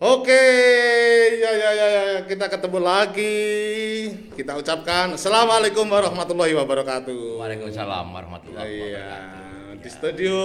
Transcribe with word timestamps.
Oke, 0.00 0.32
ya 1.36 1.52
ya 1.52 1.70
ya 1.76 1.86
ya 1.92 2.04
kita 2.24 2.48
ketemu 2.48 2.80
lagi. 2.80 3.52
Kita 4.32 4.56
ucapkan 4.56 5.12
Assalamualaikum 5.12 5.84
warahmatullahi 5.84 6.56
wabarakatuh. 6.56 7.36
Waalaikumsalam 7.36 8.08
warahmatullahi 8.08 8.96
Iya, 8.96 8.96
wabarakatuh. 8.96 9.76
di 9.76 9.84
Ya, 9.84 9.92
studio. 9.92 10.40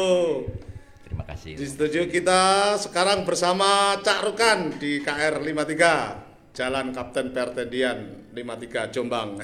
Terima 1.07 1.23
kasih. 1.23 1.55
Di 1.55 1.65
studio 1.71 2.03
kita 2.11 2.75
sekarang 2.75 3.23
bersama 3.23 3.95
Cak 4.03 4.27
Rukan 4.27 4.75
di 4.75 4.99
KR 4.99 5.39
53 5.39 6.51
Jalan 6.51 6.91
Kapten 6.91 7.31
Pertendian 7.31 8.27
53 8.35 8.91
Jombang. 8.91 9.39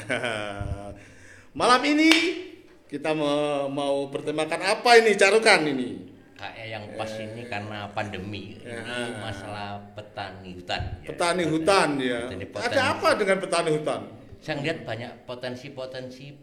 Malam 1.59 1.81
ini 1.87 2.11
kita 2.91 3.15
mau, 3.15 3.71
mau 3.71 4.11
bertemakan 4.11 4.59
apa 4.75 4.99
ini 4.99 5.15
Cak 5.15 5.39
Rukan 5.39 5.71
ini? 5.71 6.10
Kayak 6.41 6.67
yang 6.73 6.83
pas 6.97 7.11
ini 7.21 7.41
karena 7.45 7.85
pandemi 7.93 8.57
Ya. 8.65 8.81
ini 8.81 9.13
masalah 9.21 9.77
petani 9.93 10.57
hutan. 10.57 10.81
ya. 10.97 11.07
Petani 11.13 11.43
hutan 11.45 11.89
ya. 12.01 12.19
Petani 12.25 12.65
Ada 12.65 12.81
apa 12.97 13.09
dengan 13.13 13.37
petani 13.37 13.69
hutan? 13.77 14.01
Saya 14.41 14.57
ngeliat 14.57 14.79
banyak 14.81 15.11
potensi-potensi 15.29 16.33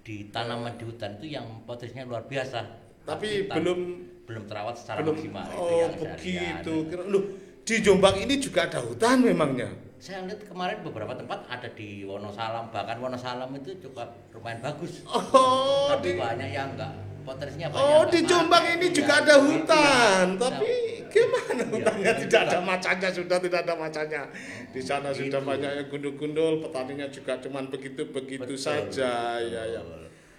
di 0.00 0.28
tanaman 0.28 0.76
di 0.76 0.84
hutan 0.84 1.16
itu 1.16 1.40
yang 1.40 1.64
potensinya 1.64 2.04
luar 2.04 2.28
biasa. 2.28 2.60
Tapi 3.08 3.48
tan- 3.48 3.64
belum 3.64 3.80
belum 4.28 4.44
terawat 4.44 4.76
secara 4.76 5.00
belum 5.00 5.16
maksimal. 5.16 5.46
Itu 5.48 5.56
oh 5.56 5.68
yang 5.72 5.92
saya 5.96 6.00
begitu 6.12 6.74
lihat. 6.84 7.08
Loh, 7.08 7.22
di 7.64 7.74
Jombang 7.80 8.16
ini 8.20 8.34
juga 8.36 8.68
ada 8.68 8.78
hutan 8.78 9.24
memangnya 9.24 9.72
Saya 9.96 10.24
lihat 10.24 10.44
kemarin 10.44 10.80
beberapa 10.80 11.12
tempat 11.12 11.44
ada 11.44 11.68
di 11.72 12.04
Wonosalam, 12.04 12.68
bahkan 12.68 13.00
Wonosalam 13.00 13.52
itu 13.56 13.72
juga 13.80 14.04
lumayan 14.32 14.60
bagus. 14.60 15.00
oh 15.08 15.92
Tapi 15.92 16.12
di 16.12 16.20
banyak 16.20 16.50
yang 16.50 16.72
enggak 16.76 16.92
potensinya 17.22 17.68
banyak. 17.68 17.84
oh 17.86 18.02
di 18.06 18.20
Jombang 18.22 18.64
ini 18.70 18.86
Iya, 18.86 18.96
juga 18.96 19.12
ada 19.20 19.34
hutan 19.38 20.26
ya. 20.30 20.38
tapi 20.38 20.72
gimana 21.10 21.62
hutannya 21.66 22.04
iya, 22.06 22.12
tidak 22.18 22.40
ada 22.46 22.58
iya. 22.58 22.66
macannya 22.66 23.10
sudah 23.10 23.38
tidak 23.38 23.58
ada 23.62 23.74
macannya 23.74 24.22
di 24.70 24.80
sana 24.80 25.08
sudah 25.10 25.40
Gitu. 25.40 25.48
banyak 25.48 25.70
yang 25.74 25.86
gundul-gundul 25.88 26.52
petaninya 26.60 27.06
juga 27.06 27.32
cuman 27.38 27.64
begitu 27.66 28.02
begitu 28.08 28.44
Betul, 28.46 28.58
saja 28.58 29.12
ya 29.38 29.62
ya. 29.68 29.82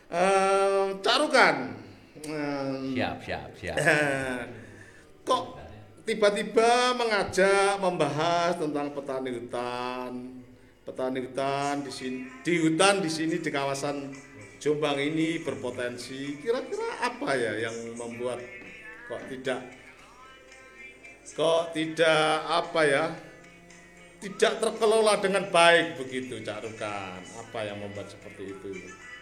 Ehm, 0.09 0.99
carukan 0.99 1.77
Ehm, 2.21 2.93
Siap, 2.93 3.17
siap, 3.19 3.49
siap. 3.57 3.75
kok 5.27 5.43
tiba-tiba 6.03 6.93
mengajak 6.93 7.77
membahas 7.77 8.57
tentang 8.57 8.93
petani 8.93 9.29
hutan 9.33 10.11
petani 10.81 11.19
hutan 11.21 11.81
di 11.81 11.89
sini 11.89 12.19
di 12.41 12.53
hutan 12.57 13.01
di 13.01 13.09
sini 13.09 13.35
di 13.37 13.49
kawasan 13.49 14.13
Jombang 14.61 15.01
ini 15.01 15.41
berpotensi 15.41 16.37
kira-kira 16.37 17.01
apa 17.01 17.33
ya 17.33 17.65
yang 17.65 17.73
membuat 17.97 18.37
kok 19.09 19.21
tidak 19.25 19.59
kok 21.33 21.73
tidak 21.73 22.45
apa 22.45 22.81
ya 22.85 23.03
tidak 24.21 24.61
terkelola 24.61 25.17
dengan 25.17 25.49
baik 25.49 25.97
begitu 25.97 26.45
Cak 26.45 26.61
Rukan 26.61 27.19
apa 27.41 27.59
yang 27.65 27.81
membuat 27.81 28.13
seperti 28.13 28.53
itu 28.53 28.69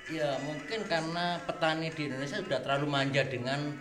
Ya 0.10 0.42
mungkin 0.42 0.90
karena 0.90 1.38
petani 1.46 1.94
di 1.94 2.10
Indonesia 2.10 2.42
sudah 2.42 2.60
terlalu 2.66 2.90
manja 2.90 3.22
dengan 3.30 3.78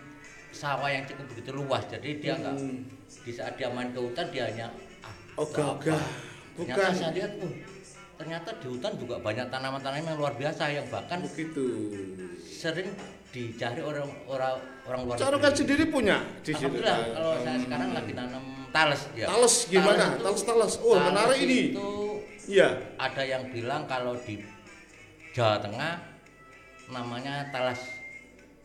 sawah 0.53 0.85
yang 0.85 1.01
cukup 1.09 1.25
begitu 1.33 1.57
luas, 1.57 1.81
jadi 1.89 2.09
dia 2.21 2.33
nggak 2.37 2.53
Hmm. 2.53 2.85
di 3.25 3.31
saat 3.33 3.57
dia 3.57 3.65
main 3.73 3.89
ke 3.89 3.97
hutan 3.97 4.29
dia 4.29 4.45
hanya 4.45 4.69
ah, 5.01 5.41
Ogah-ogah. 5.41 5.97
Ternyata 6.53 6.85
Bukan. 6.85 6.93
saya 6.93 7.11
lihat, 7.17 7.31
oh, 7.41 7.49
ternyata 8.19 8.51
di 8.53 8.67
hutan 8.67 8.93
juga 8.99 9.15
banyak 9.17 9.47
tanaman-tanaman 9.47 10.03
yang 10.05 10.19
luar 10.19 10.35
biasa 10.35 10.67
yang 10.69 10.83
bahkan 10.91 11.23
begitu 11.23 11.63
sering 12.43 12.91
dicari 13.31 13.79
orang 13.79 14.11
orang 14.27 14.59
orang 14.83 15.01
luar 15.07 15.15
Rukan 15.15 15.39
negeri. 15.39 15.55
sendiri 15.55 15.83
punya 15.87 16.17
di 16.41 16.51
sini 16.51 16.67
Alhamdulillah 16.75 16.97
kalau 17.15 17.31
saya 17.39 17.55
Hmm. 17.55 17.63
sekarang 17.63 17.89
lagi 17.93 18.11
tanam 18.11 18.43
tales 18.69 19.01
ya. 19.15 19.25
Tales 19.25 19.55
gimana? 19.65 20.03
itu- 20.11 20.21
Tales-tales. 20.21 20.73
Oh, 20.79 20.95
menarik 20.99 21.37
ini. 21.39 21.59
Itu 21.71 21.89
Iya. 22.45 22.69
ada 22.99 23.23
yang 23.23 23.43
bilang 23.49 23.81
kalau 23.85 24.13
di 24.19 24.35
Jawa 25.31 25.57
Tengah 25.57 25.93
namanya 26.89 27.47
talas 27.49 27.79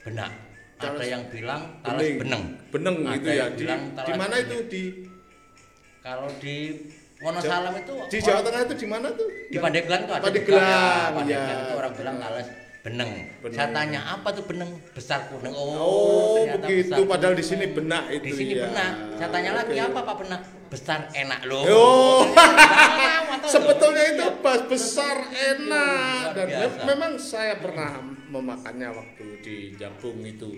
benak. 0.03 0.33
Ada 0.75 0.91
Talas 0.91 1.07
yang 1.07 1.23
bilang 1.31 1.63
talas 1.81 2.03
beneng. 2.19 2.45
Beneng 2.69 2.97
Ada 3.01 3.15
itu 3.15 3.29
ya. 3.31 3.47
Di, 3.49 3.65
di 3.65 3.67
talas 3.95 4.19
mana 4.19 4.37
itu 4.37 4.57
di 4.67 4.83
Kalau 6.03 6.29
di 6.37 6.57
Wonosalam 7.23 7.75
itu 7.79 7.95
di 8.11 8.19
Jawa 8.19 8.41
Tengah 8.43 8.61
itu 8.67 8.75
di 8.75 8.87
mana 8.87 9.07
tuh? 9.15 9.29
di 9.47 9.57
Pandeglang 9.57 10.01
itu 10.03 10.13
ada 10.13 10.25
Pandeglang, 10.25 10.61
ya. 10.61 10.75
ya. 10.75 11.15
Pandeglang 11.15 11.59
itu 11.63 11.75
orang 11.75 11.93
bilang 11.95 12.17
talas 12.19 12.49
beneng. 12.85 13.11
Beneng. 13.41 13.57
Saya 13.57 13.69
tanya 13.73 14.01
apa 14.05 14.29
tuh 14.29 14.45
beneng? 14.45 14.71
Besar 14.93 15.33
kuning. 15.33 15.57
Oh, 15.57 15.73
Oh, 15.73 16.45
begitu. 16.61 16.93
besar 16.93 17.09
Padahal 17.09 17.33
di 17.33 17.41
sini 17.41 17.65
benak 17.67 18.05
itu 18.13 18.29
Di 18.29 18.33
sini 18.35 18.53
ya. 18.53 18.69
benak. 18.69 18.93
Saya 19.17 19.29
tanya 19.33 19.51
lagi 19.57 19.73
Oke. 19.73 19.89
apa 19.89 19.99
Pak 20.05 20.17
benak? 20.21 20.41
Besar 20.69 21.01
enak 21.17 21.41
loh. 21.49 21.65
Oh. 21.65 22.21
Sebetulnya 23.55 24.05
itu 24.11 24.27
Iya. 24.27 24.41
pas 24.41 24.61
besar 24.65 25.17
enak 25.33 26.25
dan 26.35 26.47
memang 26.85 27.13
saya 27.17 27.57
pernah 27.57 28.05
memakannya 28.29 28.89
waktu 28.91 29.27
di 29.41 29.57
Jabung 29.77 30.21
itu. 30.21 30.53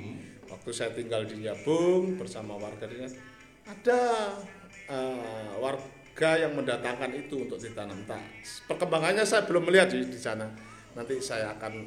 Waktu 0.46 0.70
saya 0.70 0.90
tinggal 0.90 1.26
di 1.26 1.42
Jabung 1.42 2.14
bersama 2.16 2.54
warga 2.54 2.86
di 2.86 3.02
sana, 3.02 3.18
ada 3.66 4.00
eh, 4.86 5.50
warga 5.58 5.82
yang 6.16 6.52
mendatangkan 6.52 7.12
itu 7.12 7.44
untuk 7.44 7.60
ditanam. 7.60 8.00
Tak, 8.02 8.20
perkembangannya 8.64 9.20
saya 9.22 9.44
belum 9.44 9.68
melihat 9.68 9.92
di, 9.92 10.00
di 10.02 10.16
sana. 10.16 10.48
Nanti 10.92 11.20
saya 11.20 11.52
akan 11.52 11.84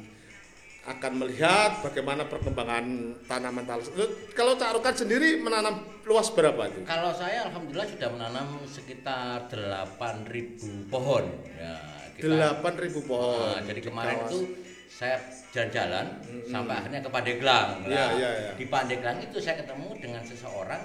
akan 0.80 1.12
melihat 1.12 1.82
bagaimana 1.82 2.24
perkembangan 2.24 2.84
tanaman 3.26 3.66
talas. 3.66 3.90
Lu- 3.92 4.30
Kalau 4.32 4.54
Cak 4.54 4.72
Rukan 4.72 4.94
sendiri 4.96 5.36
menanam 5.36 5.76
luas 6.02 6.30
berapa 6.30 6.56
itu? 6.66 6.80
Kalau 6.84 7.10
saya 7.10 7.44
alhamdulillah 7.44 7.84
sudah 7.86 8.08
menanam 8.08 8.46
sekitar 8.64 9.44
8.000 9.50 10.88
pohon. 10.88 11.24
Ya, 11.52 11.74
kita- 12.16 12.62
8.000 12.64 13.02
pohon. 13.04 13.44
Nah, 13.52 13.60
jadi 13.60 13.76
di 13.76 13.84
kemarin 13.84 14.16
itu 14.24 14.38
saya 14.88 15.20
jalan-jalan 15.50 16.06
sampai 16.46 16.74
akhirnya 16.76 17.00
ke 17.02 17.10
Pandeglang. 17.10 17.68
Nah, 17.84 18.10
iya, 18.16 18.28
iya. 18.40 18.50
Di 18.54 18.64
Pandeglang 18.64 19.18
itu 19.20 19.36
saya 19.36 19.60
ketemu 19.60 19.88
dengan 19.98 20.22
seseorang 20.22 20.80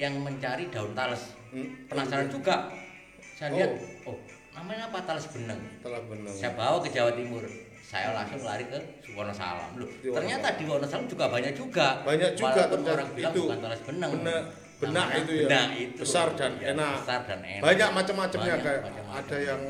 yang 0.00 0.16
mencari 0.16 0.64
daun 0.66 0.96
tales. 0.96 1.36
Hmm. 1.52 1.68
Penasaran 1.84 2.26
juga. 2.26 2.72
Saya 3.36 3.48
Oh. 3.48 3.54
lihat, 3.54 3.72
oh, 4.04 4.16
namanya 4.50 4.88
apa 4.88 4.98
tales 5.02 5.28
beneng. 5.28 5.60
telah 5.78 6.00
benar. 6.02 6.32
Saya 6.32 6.52
bawa 6.54 6.80
ke 6.80 6.88
Jawa 6.88 7.12
Timur. 7.12 7.44
Saya 7.82 8.14
langsung 8.14 8.40
lari 8.40 8.64
ke 8.64 8.78
Wonosalam. 9.10 9.74
Loh, 9.74 9.88
Di 9.94 10.08
ternyata 10.08 10.54
di 10.54 10.64
Wonosalam 10.64 11.04
juga 11.04 11.26
banyak 11.26 11.52
juga. 11.52 12.00
Banyak 12.00 12.30
juga 12.32 12.64
Walaupun 12.64 12.80
orang 12.86 13.08
bilang 13.12 13.32
itu. 13.32 13.42
bukan 13.44 13.58
tales 13.60 13.82
beneng. 13.82 14.10
Benak, 14.14 14.42
benak 14.78 14.94
Namanya 15.04 15.18
itu 15.18 15.32
ya. 15.32 15.42
benak 15.42 15.68
itu. 15.76 15.98
Besar 15.98 16.28
dan 16.32 16.52
Ya, 16.54 16.66
enak. 16.70 16.94
Besar 16.96 17.20
dan 17.26 17.40
enak. 17.42 17.62
Banyak 17.62 17.88
macam-macamnya 17.90 18.54
kayak 18.56 18.80
macam-macam. 18.82 19.18
ada 19.18 19.36
yang 19.38 19.62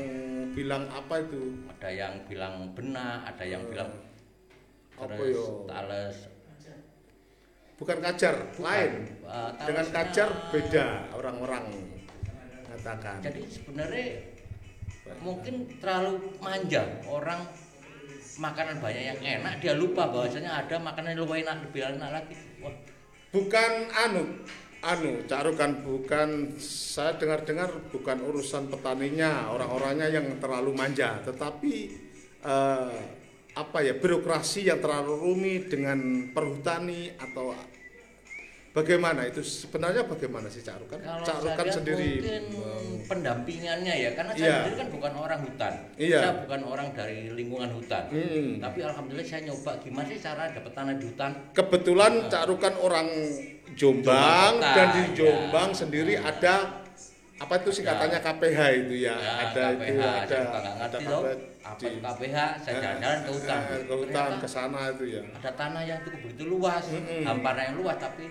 bilang 0.51 0.83
apa 0.87 1.15
itu? 1.19 1.41
ada 1.71 1.89
yang 1.89 2.13
bilang 2.23 2.53
benak, 2.71 3.19
ada 3.25 3.43
yang 3.43 3.63
bilang 3.65 3.89
Apa 4.93 5.09
terus 5.09 5.33
yo? 5.33 5.65
tales 5.65 6.17
Bukan 7.81 7.97
kajar, 7.97 8.35
lain. 8.61 9.09
eh, 9.25 9.51
Dengan 9.65 9.87
kajar 9.89 10.29
beda 10.53 11.09
orang-orang 11.17 11.65
mengatakan. 12.61 13.17
Jadi 13.25 13.41
sebenarnya 13.49 14.07
mungkin 15.25 15.65
terlalu 15.81 16.37
manja 16.37 16.85
orang 17.09 17.41
makanan 18.37 18.77
banyak 18.79 19.03
yang 19.11 19.19
enak 19.41 19.59
dia 19.59 19.73
lupa 19.75 20.07
bahwasanya 20.07 20.61
ada 20.65 20.77
makanan 20.77 21.17
yang 21.17 21.25
lebih 21.25 21.41
enak 21.41 21.57
lebih 21.67 21.81
enak 21.97 22.09
lagi. 22.21 22.35
Wah, 22.61 22.75
Bukan 23.31 23.71
anu, 23.95 24.23
anu, 24.83 25.11
carukan 25.25 25.71
bukan 25.81 26.29
saya 26.61 27.15
dengar-dengar 27.15 27.69
bukan 27.89 28.17
urusan 28.27 28.67
petaninya, 28.67 29.49
orang-orangnya 29.49 30.11
yang 30.11 30.27
terlalu 30.37 30.75
manja, 30.75 31.17
tetapi 31.23 31.73
eh, 32.43 33.20
apa 33.51 33.83
ya 33.83 33.93
birokrasi 33.93 34.65
yang 34.65 34.79
terlalu 34.79 35.13
rumit 35.17 35.67
dengan 35.67 35.99
perhutani 36.31 37.11
atau 37.19 37.51
bagaimana 38.71 39.27
itu 39.27 39.43
sebenarnya 39.43 40.07
bagaimana 40.07 40.47
sih 40.47 40.63
carukan? 40.63 40.95
kalau 41.03 41.19
Carukan 41.19 41.43
saya 41.43 41.67
lihat 41.67 41.75
sendiri 41.75 42.07
mungkin 42.15 42.43
pendampingannya 43.03 43.93
ya 43.99 44.09
karena 44.15 44.31
saya 44.31 44.39
Iya. 44.41 44.55
sendiri 44.63 44.75
kan 44.79 44.87
bukan 44.87 45.13
orang 45.19 45.39
hutan. 45.43 45.73
Iya. 45.99 46.19
Saya 46.23 46.33
bukan 46.47 46.61
orang 46.63 46.87
dari 46.95 47.19
lingkungan 47.29 47.69
hutan. 47.75 48.03
hmm. 48.07 48.63
Tapi 48.63 48.79
alhamdulillah 48.81 49.27
saya 49.27 49.41
nyoba 49.43 49.71
gimana 49.83 50.07
sih 50.07 50.19
cara 50.19 50.43
dapat 50.47 50.71
tanah 50.71 50.93
di 50.95 51.05
hutan 51.11 51.31
kebetulan 51.51 52.11
carukan 52.31 52.73
orang 52.79 53.07
Jombang 53.71 53.75
Jombang 53.75 54.53
kota, 54.59 54.75
dan 54.75 54.87
di 54.91 55.01
ya. 55.03 55.07
Jombang 55.19 55.69
sendiri 55.75 56.13
ada 56.15 56.55
apa 57.35 57.53
itu 57.57 57.69
sih 57.73 57.83
katanya 57.83 58.21
KPH 58.21 58.59
itu 58.79 58.95
ya, 59.01 59.15
Ya, 59.17 59.31
ada 59.41 59.63
KPH, 59.73 59.89
itu 59.89 59.99
ada 59.99 60.39
ada 60.79 60.97
loh 61.03 61.21
KPH 61.27 61.50
apa 61.71 61.81
di- 61.81 61.99
KPH 61.99 62.37
saya 62.59 62.75
jalan-jalan 62.77 63.19
ke 63.21 63.31
hutan. 63.31 63.59
Eh, 63.63 63.81
ke 63.81 63.93
hutan 63.95 64.29
ke 64.37 64.47
sana 64.47 64.79
itu 64.89 65.03
ya. 65.09 65.21
Ada 65.33 65.51
tanah 65.55 65.81
yang 65.81 65.99
cukup 66.03 66.19
begitu 66.21 66.43
luas. 66.45 66.83
Mm-mm. 66.85 67.23
hamparan 67.23 67.63
yang 67.63 67.77
luas 67.79 67.97
tapi 67.97 68.25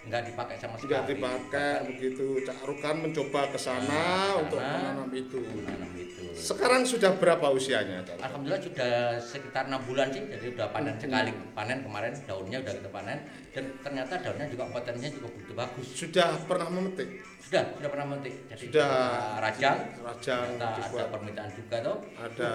nggak 0.00 0.22
dipakai 0.26 0.56
sama 0.56 0.74
sekali. 0.74 0.88
Tidak 0.88 1.02
dipakai 1.12 1.72
begitu. 1.84 2.26
Cak 2.40 2.58
Rukan 2.64 2.94
mencoba 3.00 3.40
ke 3.52 3.58
sana 3.58 3.84
Nah, 3.84 4.32
untuk 4.40 4.56
menanam 4.56 5.08
itu. 5.12 5.38
Menanam 5.38 5.92
itu. 5.92 6.24
Sekarang 6.32 6.82
sudah 6.82 7.12
berapa 7.14 7.52
usianya? 7.52 8.00
Cak? 8.02 8.16
Alhamdulillah 8.16 8.62
sudah 8.64 8.92
sekitar 9.20 9.68
enam 9.68 9.84
bulan 9.84 10.08
sih, 10.08 10.24
jadi 10.24 10.56
sudah 10.56 10.72
panen 10.72 10.96
Hmm. 10.96 11.02
sekali 11.02 11.30
panen 11.52 11.78
kemarin 11.84 12.12
daunnya 12.24 12.58
udah 12.58 12.72
kita 12.72 12.88
panen 12.88 13.18
dan 13.50 13.64
ternyata 13.80 14.12
daunnya 14.18 14.46
juga 14.48 14.64
potensinya 14.68 15.10
juga 15.12 15.28
begitu 15.36 15.52
bagus. 15.52 15.86
Sudah 15.92 16.28
pernah 16.48 16.68
memetik? 16.70 17.08
Sudah 17.40 17.62
sudah 17.76 17.88
pernah 17.90 18.06
memetik. 18.08 18.34
Jadi 18.48 18.64
Sudah. 18.72 19.36
rajang, 19.36 19.78
Rajang 20.00 20.48
ada 20.56 21.04
permintaan 21.08 21.50
juga 21.52 21.76
tuh. 21.82 21.98
Ada 22.16 22.50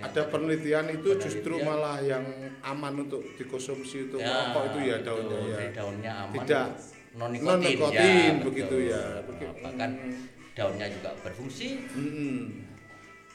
ada 0.00 0.22
penelitian 0.26 0.86
itu 0.88 0.98
penelitian. 1.04 1.22
justru 1.22 1.54
malah 1.60 1.98
yang 1.98 2.24
aman 2.60 2.94
untuk 3.00 3.22
dikonsumsi 3.34 4.08
untuk 4.08 4.18
Ya, 4.18 4.30
merokok 4.50 4.62
itu 4.66 4.78
ya 4.80 4.96
betul. 4.96 5.06
daunnya 5.06 5.36
ya. 5.36 5.54
Jadi 5.54 5.66
daunnya 5.72 6.12
aman. 6.18 6.34
Tidak 6.36 6.66
non 7.14 7.28
nikotin, 7.30 7.46
non-nikotin, 7.46 8.32
ya, 8.32 8.42
begitu 8.42 8.76
betul. 8.76 8.90
ya. 8.90 9.02
Begitu. 9.22 9.54
Bahkan 9.60 9.90
daunnya 10.52 10.86
juga 10.88 11.10
berfungsi, 11.20 11.66
Mm-mm. 11.88 12.38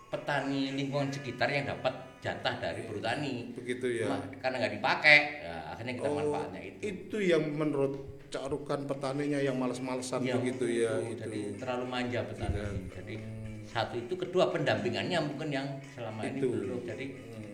petani 0.08 0.72
lingkungan 0.72 1.08
sekitar 1.08 1.48
yang 1.48 1.64
dapat 1.66 1.90
jatah 2.20 2.54
dari 2.58 2.84
perhutani. 2.84 3.56
Begitu 3.56 4.04
ya. 4.04 4.06
Cuma 4.08 4.18
karena 4.36 4.56
nggak 4.60 4.74
dipakai, 4.80 5.18
ya, 5.40 5.56
akhirnya 5.72 5.94
kita 5.96 6.08
Oh, 6.08 6.16
manfaatnya 6.16 6.60
itu. 6.60 6.78
itu 6.82 7.16
yang 7.24 7.42
menurut 7.50 7.94
Cak 8.28 8.44
Rukan 8.52 8.84
petaninya 8.84 9.40
yang 9.40 9.56
males-malesan 9.56 10.20
Iya, 10.20 10.36
begitu 10.36 10.64
ya 10.68 10.92
itu. 11.00 11.16
Jadi 11.24 11.40
terlalu 11.56 11.84
manja 11.88 12.20
petani. 12.28 12.52
Tidak. 12.52 12.72
Jadi 12.92 13.14
satu 13.64 13.94
itu, 13.96 14.14
kedua 14.16 14.44
pendampingannya 14.48 15.18
mungkin 15.24 15.48
yang 15.48 15.66
selama 15.96 16.20
ini 16.24 16.40
Itu. 16.40 16.48
belum. 16.52 16.80
Jadi 16.84 17.04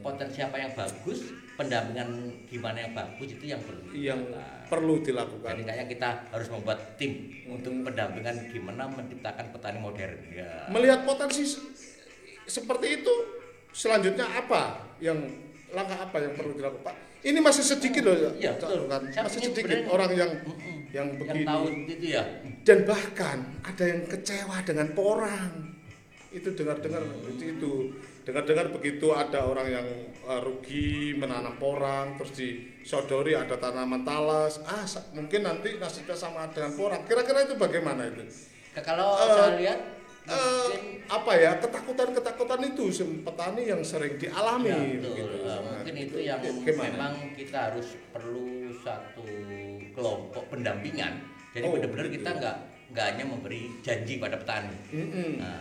potensi 0.03 0.39
apa 0.43 0.56
yang 0.59 0.73
bagus, 0.75 1.21
pendampingan 1.55 2.09
gimana 2.47 2.79
yang 2.81 2.93
bagus 2.93 3.29
itu 3.31 3.45
yang 3.47 3.62
perlu. 3.62 3.85
yang 3.93 4.21
dilakukan. 4.21 4.67
perlu 4.67 4.95
dilakukan. 5.01 5.51
Jadi 5.55 5.62
kayaknya 5.62 5.87
kita 5.87 6.09
harus 6.31 6.49
membuat 6.51 6.79
tim 6.97 7.12
untuk 7.47 7.73
pendampingan 7.81 8.37
gimana 8.51 8.89
menciptakan 8.89 9.47
petani 9.51 9.79
modern. 9.79 10.19
Ya. 10.29 10.67
Melihat 10.67 11.05
potensi 11.05 11.47
se- 11.47 11.62
seperti 12.45 13.01
itu, 13.01 13.15
selanjutnya 13.71 14.27
apa 14.27 14.83
yang 14.99 15.17
langkah 15.71 15.99
apa 16.01 16.17
yang 16.19 16.35
perlu 16.35 16.55
dilakukan? 16.55 16.91
Pak, 16.91 16.97
ini 17.23 17.39
masih 17.39 17.65
sedikit 17.65 18.03
loh, 18.05 18.15
Iya, 18.35 18.55
Cak 18.59 18.69
betul. 18.69 18.81
Saya 19.11 19.23
Masih 19.27 19.41
sedikit 19.49 19.79
orang 19.89 20.11
yang 20.12 20.31
Mm-mm. 20.43 20.77
yang 20.91 21.06
Yang 21.06 21.06
begini. 21.19 21.45
tahu 21.47 21.65
itu 21.89 22.06
ya. 22.11 22.23
Dan 22.62 22.79
bahkan 22.85 23.39
ada 23.62 23.85
yang 23.85 24.01
kecewa 24.06 24.56
dengan 24.62 24.87
porang. 24.93 25.53
Itu 26.31 26.51
dengar-dengar 26.53 27.03
itu, 27.31 27.45
itu. 27.47 27.73
Dengar-dengar 28.25 28.73
begitu 28.73 29.12
ada 29.12 29.44
orang 29.44 29.69
yang 29.69 29.87
uh, 30.25 30.41
rugi 30.41 31.12
menanam 31.12 31.61
porang 31.61 32.17
terus 32.17 32.32
disodori 32.32 33.37
ada 33.37 33.53
tanaman 33.55 34.00
talas. 34.00 34.65
Ah, 34.65 34.81
mungkin 35.12 35.44
nanti 35.44 35.76
nasibnya 35.76 36.17
sama 36.17 36.49
dengan 36.49 36.73
porang. 36.73 37.05
Kira-kira 37.05 37.44
itu 37.44 37.55
bagaimana 37.55 38.09
itu? 38.09 38.25
Kalau 38.75 39.15
Eh, 39.15 39.29
saya 39.31 39.55
lihat 39.55 39.81
Eh, 40.25 40.32
mungkin 40.32 41.05
apa 41.05 41.32
ya 41.37 41.53
ketakutan-ketakutan 41.61 42.61
itu 42.65 42.88
petani 43.21 43.69
yang 43.69 43.85
sering 43.85 44.17
dialami 44.17 44.73
Ya, 44.73 44.81
betul. 44.81 45.20
begitu. 45.20 45.37
Eh, 45.37 45.44
Nah, 45.44 45.61
mungkin 45.61 45.94
itu 46.00 46.17
yang 46.19 46.41
gimana? 46.41 46.88
memang 46.88 47.15
kita 47.37 47.59
harus 47.69 47.93
perlu 48.09 48.49
satu 48.81 49.20
kelompok 49.93 50.49
pendampingan. 50.49 51.20
Jadi 51.53 51.65
Oh, 51.69 51.77
benar-benar 51.77 52.09
gitu. 52.09 52.25
kita 52.25 52.31
nggak 52.41 52.56
nggak 52.88 53.06
hanya 53.12 53.25
memberi 53.29 53.62
janji 53.85 54.17
pada 54.17 54.41
petani. 54.41 54.73
Mm-mm. 54.97 55.44
Nah, 55.44 55.61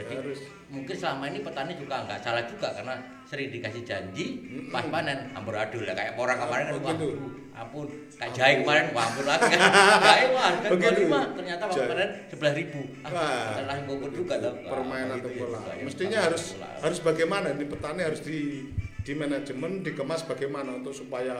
jadi 0.00 0.14
Harus. 0.16 0.40
mungkin 0.72 0.96
selama 0.96 1.28
ini 1.28 1.44
petani 1.44 1.76
juga 1.76 2.00
nggak 2.08 2.20
salah 2.24 2.44
juga 2.48 2.72
karena 2.72 2.94
sering 3.28 3.52
dikasih 3.52 3.82
janji 3.84 4.26
pas 4.72 4.82
panen 4.88 5.28
hampur 5.36 5.54
adul 5.54 5.84
ya 5.84 5.92
kayak 5.92 6.16
orang 6.16 6.40
kemarin 6.40 6.64
kan 6.66 6.76
wah, 6.80 6.94
gitu. 6.96 7.08
ampun. 7.54 7.86
Kayak 8.16 8.32
jahe 8.32 8.54
kemarin 8.64 8.84
wah 8.90 9.04
ampun 9.06 9.24
lagi. 9.28 9.44
Kan 9.52 9.60
jahe 10.02 10.24
wah 10.32 10.42
harga 10.50 10.68
Begitu. 10.72 11.02
25 11.06 11.36
ternyata 11.38 11.62
waktu 11.68 11.82
panen 11.92 12.10
sebelas 12.26 12.54
ribu. 12.56 12.80
Ah, 13.04 13.12
salah 13.60 13.76
ngukur 13.84 14.10
juga 14.10 14.34
Wah, 14.40 14.52
permainan 14.72 15.16
gitu 15.20 15.30
pola. 15.38 15.60
ya. 15.68 15.84
Mestinya 15.84 16.18
harus 16.26 16.44
harus 16.58 16.98
bagaimana? 17.04 17.46
Ini 17.54 17.64
petani 17.68 18.00
harus 18.02 18.20
di 18.24 18.66
di 19.00 19.12
manajemen 19.14 19.84
dikemas 19.84 20.26
bagaimana 20.26 20.76
untuk 20.80 20.92
supaya 20.96 21.38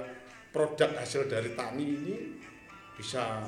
produk 0.54 0.90
hasil 0.98 1.26
dari 1.26 1.54
tani 1.58 1.86
ini 1.86 2.14
bisa 2.98 3.42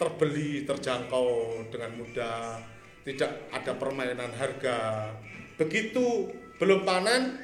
terbeli 0.00 0.64
terjangkau 0.64 1.60
dengan 1.68 1.92
mudah 2.00 2.56
tidak 3.02 3.30
ada 3.50 3.72
permainan 3.74 4.30
harga. 4.30 5.08
Begitu 5.56 6.28
belum 6.56 6.84
panen 6.84 7.36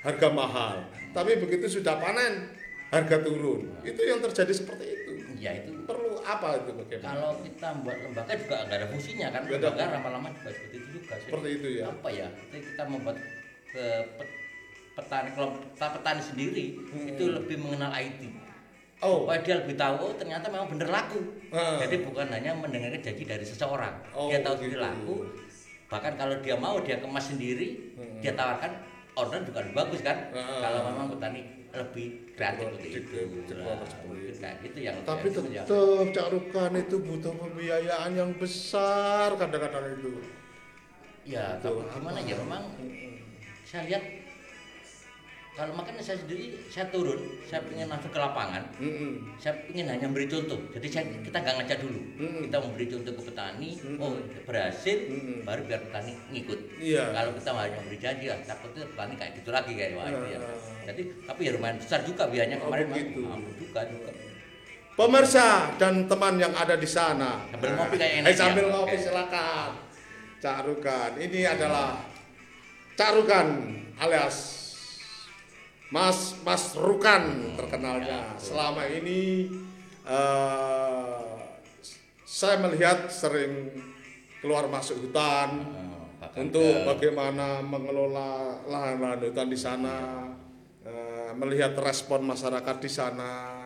harga 0.00 0.28
mahal. 0.28 0.76
Tapi 1.10 1.40
begitu 1.40 1.80
sudah 1.80 1.96
panen 1.96 2.52
harga 2.88 3.16
turun. 3.20 3.68
Itu 3.82 4.00
yang 4.02 4.20
terjadi 4.20 4.52
seperti 4.52 4.84
itu. 4.86 5.12
Ya 5.40 5.56
itu. 5.56 5.72
Perlu 5.84 6.20
apa 6.20 6.60
itu 6.60 6.72
bagaimana? 6.74 7.08
Kalau 7.10 7.32
kita 7.40 7.68
membuat 7.72 7.98
lembaga 8.02 8.32
juga 8.36 8.56
nggak 8.60 8.76
ada 8.76 8.86
fungsinya 8.88 9.26
kan? 9.30 9.42
Ada. 9.42 9.52
lembaga 9.56 9.84
lama-lama 9.96 10.28
juga 10.32 10.50
seperti 10.52 10.76
itu 10.76 10.88
juga 10.94 11.14
Jadi, 11.16 11.24
seperti 11.24 11.48
itu 11.56 11.68
ya. 11.80 11.84
Apa 11.88 12.08
ya? 12.12 12.28
Jadi 12.28 12.60
kita 12.66 12.82
membuat 12.84 13.16
ke 13.70 13.84
pet- 14.18 14.38
petani 14.90 15.28
kalau 15.32 15.48
petani, 15.56 15.92
petani 15.96 16.22
sendiri 16.22 16.66
Hmm. 16.90 17.08
itu 17.08 17.24
lebih 17.30 17.56
mengenal 17.56 17.90
IT 17.94 18.20
oh 19.00 19.24
supaya 19.24 19.40
dia 19.40 19.54
lebih 19.56 19.74
tahu 19.74 19.94
oh 19.98 20.12
ternyata 20.12 20.46
memang 20.46 20.68
bener 20.68 20.88
laku 20.88 21.20
Ah. 21.50 21.76
jadi 21.76 22.00
bukan 22.00 22.28
hanya 22.28 22.52
mendengarkan 22.52 23.00
janji 23.00 23.24
dari 23.24 23.42
seseorang 23.42 23.96
Oh, 24.12 24.28
dia 24.28 24.40
tahu 24.40 24.60
gitu. 24.62 24.76
laku 24.76 25.14
bahkan 25.86 26.14
kalau 26.14 26.38
dia 26.38 26.54
mau 26.54 26.78
dia 26.78 26.96
kemas 26.96 27.26
sendiri 27.28 27.90
Hmm. 27.92 28.20
dia 28.20 28.32
tawarkan 28.32 28.70
order 29.12 29.42
juga 29.42 29.58
lebih 29.60 29.74
bagus 29.74 30.00
kan 30.00 30.30
Ah. 30.30 30.60
kalau 30.60 30.80
memang 30.86 31.06
petani 31.10 31.42
lebih 31.70 32.06
kreatif 32.32 32.66
Di- 32.66 32.70
seperti 32.70 32.86
di- 32.86 32.98
itu 32.98 33.12
di- 33.46 33.62
Nah, 33.62 33.78
itu. 34.50 34.64
gitu 34.64 34.78
yang 34.80 34.96
tapi 35.02 35.26
tetap 35.28 35.66
Cak 36.10 36.26
Rukan 36.28 36.72
itu 36.74 36.96
butuh 36.98 37.32
pembiayaan 37.32 38.10
yang 38.12 38.30
besar 38.34 39.32
kadang-kadang 39.34 39.96
itu 39.96 40.12
Ya, 41.22 41.54
Itu 41.54 41.68
tapi 41.68 41.80
gimana 41.92 42.18
ya 42.18 42.32
memang 42.34 42.62
saya 43.62 43.86
lihat 43.86 44.02
kalau 45.60 45.76
makanya 45.76 46.00
saya 46.00 46.16
sendiri 46.16 46.56
saya 46.72 46.88
turun, 46.88 47.20
saya 47.44 47.60
ingin 47.68 47.84
langsung 47.84 48.08
ke 48.08 48.16
lapangan, 48.16 48.64
Mm-mm. 48.80 49.36
saya 49.36 49.60
ingin 49.68 49.92
hanya 49.92 50.08
memberi 50.08 50.24
contoh. 50.24 50.56
Jadi 50.72 50.88
saya, 50.88 51.04
kita 51.20 51.36
nggak 51.36 51.54
ngajak 51.60 51.78
dulu, 51.84 52.00
Mm-mm. 52.16 52.42
kita 52.48 52.56
memberi 52.64 52.86
contoh 52.88 53.12
ke 53.12 53.22
petani, 53.28 53.70
Mm-mm. 53.76 54.00
oh 54.00 54.16
berhasil, 54.48 54.96
Mm-mm. 55.04 55.44
baru 55.44 55.60
biar 55.68 55.80
petani 55.84 56.16
ngikut. 56.32 56.60
Iya. 56.80 57.12
Kalau 57.12 57.30
kita 57.36 57.50
hanya 57.52 57.76
memberi 57.76 57.98
janji, 58.00 58.24
ya 58.32 58.36
takutnya 58.40 58.88
petani 58.88 59.14
kayak 59.20 59.32
gitu 59.36 59.50
lagi 59.52 59.72
kayak 59.76 59.92
wah 60.00 60.08
itu 60.08 60.26
ya. 60.32 60.38
Ah. 60.40 60.56
Jadi 60.88 61.02
tapi 61.28 61.40
ya 61.44 61.50
lumayan 61.52 61.76
besar 61.76 62.00
juga 62.08 62.24
biayanya 62.32 62.56
Oh, 62.56 62.62
kemarin 62.72 62.86
begitu. 62.88 63.20
mampu 63.20 63.50
juga 63.60 63.80
juga. 63.84 64.10
Pemirsa 64.96 65.48
dan 65.76 66.08
teman 66.08 66.34
yang 66.40 66.52
ada 66.56 66.72
di 66.76 66.88
sana. 66.88 67.44
Sambil 67.52 67.72
ngopi 67.76 67.96
kayak 68.00 68.12
Eh, 68.16 68.20
enak 68.24 68.32
sambil 68.32 68.64
ya. 68.64 68.72
ngopi 68.72 68.96
silakan. 68.96 69.70
Cak 70.40 70.58
Rukan. 70.64 71.10
Ini 71.20 71.40
adalah 71.52 72.00
Cak 72.96 73.12
Rukan 73.12 73.46
alias 74.00 74.36
Mas 75.90 76.38
Mas 76.46 76.78
Rukan 76.78 77.22
terkenalnya. 77.58 78.38
Selama 78.38 78.86
ini 78.86 79.50
eh, 80.06 81.20
saya 82.22 82.56
melihat 82.62 83.10
sering 83.10 83.74
keluar 84.38 84.70
masuk 84.70 85.02
hutan 85.04 85.50
Oh, 86.20 86.28
untuk 86.36 86.62
ke- 86.62 86.84
bagaimana 86.86 87.58
mengelola 87.60 88.60
lahan-lahan 88.68 89.24
hutan 89.24 89.48
di 89.48 89.56
sana, 89.56 90.28
eh, 90.84 91.32
melihat 91.34 91.72
respon 91.76 92.22
masyarakat 92.22 92.76
di 92.78 92.90
sana. 92.92 93.64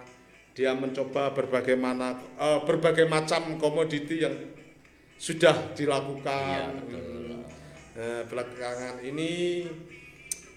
Dia 0.55 0.71
mencoba 0.73 1.35
berbagai 1.35 1.75
mana 1.75 2.15
eh, 2.39 2.61
berbagai 2.65 3.05
macam 3.05 3.59
komoditi 3.59 4.23
yang 4.23 4.33
sudah 5.19 5.75
dilakukan. 5.77 6.89
betul. 6.89 7.43
Eh, 7.95 8.23
belakangan 8.27 8.99
ini 9.05 9.63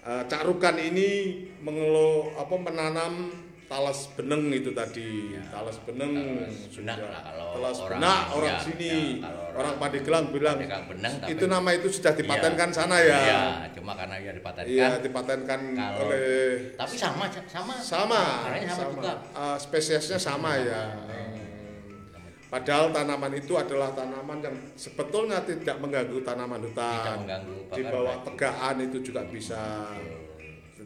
eh, 0.00 0.22
Cak 0.24 0.42
Rukan 0.44 0.76
ini 0.76 1.08
mengelo 1.60 2.30
apa 2.34 2.54
menanam 2.54 3.14
talas 3.68 4.08
beneng 4.16 4.48
itu 4.48 4.72
tadi. 4.72 5.36
Talas 5.52 5.76
beneng. 5.84 6.12
Talas 6.16 6.72
sudah 6.72 6.96
benak 6.96 7.04
lah 7.04 7.20
kalau 7.22 7.46
talas 7.52 7.76
orang- 7.78 8.00
benak 8.00 8.22
orang 8.32 8.48
ya, 8.48 8.58
sini. 8.64 8.88
ya, 8.88 9.28
orang- 9.28 9.56
orang 9.60 9.74
Pandeglang 9.76 10.24
bilang 10.32 10.56
Pandeglang 10.56 10.84
beneng, 10.88 11.14
tapi- 11.20 11.32
itu 11.36 11.44
nama 11.44 11.68
itu 11.76 11.88
sudah 11.92 12.12
dipatenkan 12.16 12.68
sana 12.72 12.96
ya. 12.96 13.18
Iya, 13.20 13.40
cuma 13.76 13.92
karena 13.92 14.16
ya 14.16 14.32
dipatenkan. 14.32 14.72
iya 14.72 14.88
dipatenkan 14.98 15.60
Kalau- 15.76 16.00
oleh 16.08 16.28
Tapi 16.80 16.94
sama 16.96 17.24
sama. 17.44 17.74
sama 17.76 18.20
Warnanya 18.48 18.72
sama, 18.72 18.88
juga. 18.96 19.12
Eh, 19.36 19.58
spesiesnya 19.60 20.16
sama 20.16 20.50
ya 20.56 20.82
Padahal 22.48 22.88
tanaman 22.88 23.36
itu 23.36 23.52
adalah 23.60 23.92
tanaman 23.92 24.40
yang 24.40 24.56
sebetulnya 24.72 25.44
tidak 25.44 25.76
mengganggu 25.84 26.16
tanaman 26.24 26.64
Tidak 26.64 26.72
hutan. 26.72 27.16
mengganggu 27.20 27.56
Di 27.76 27.82
bawah 27.84 28.16
tegaan 28.24 28.76
itu 28.80 28.98
juga 29.04 29.22
bisa. 29.28 29.84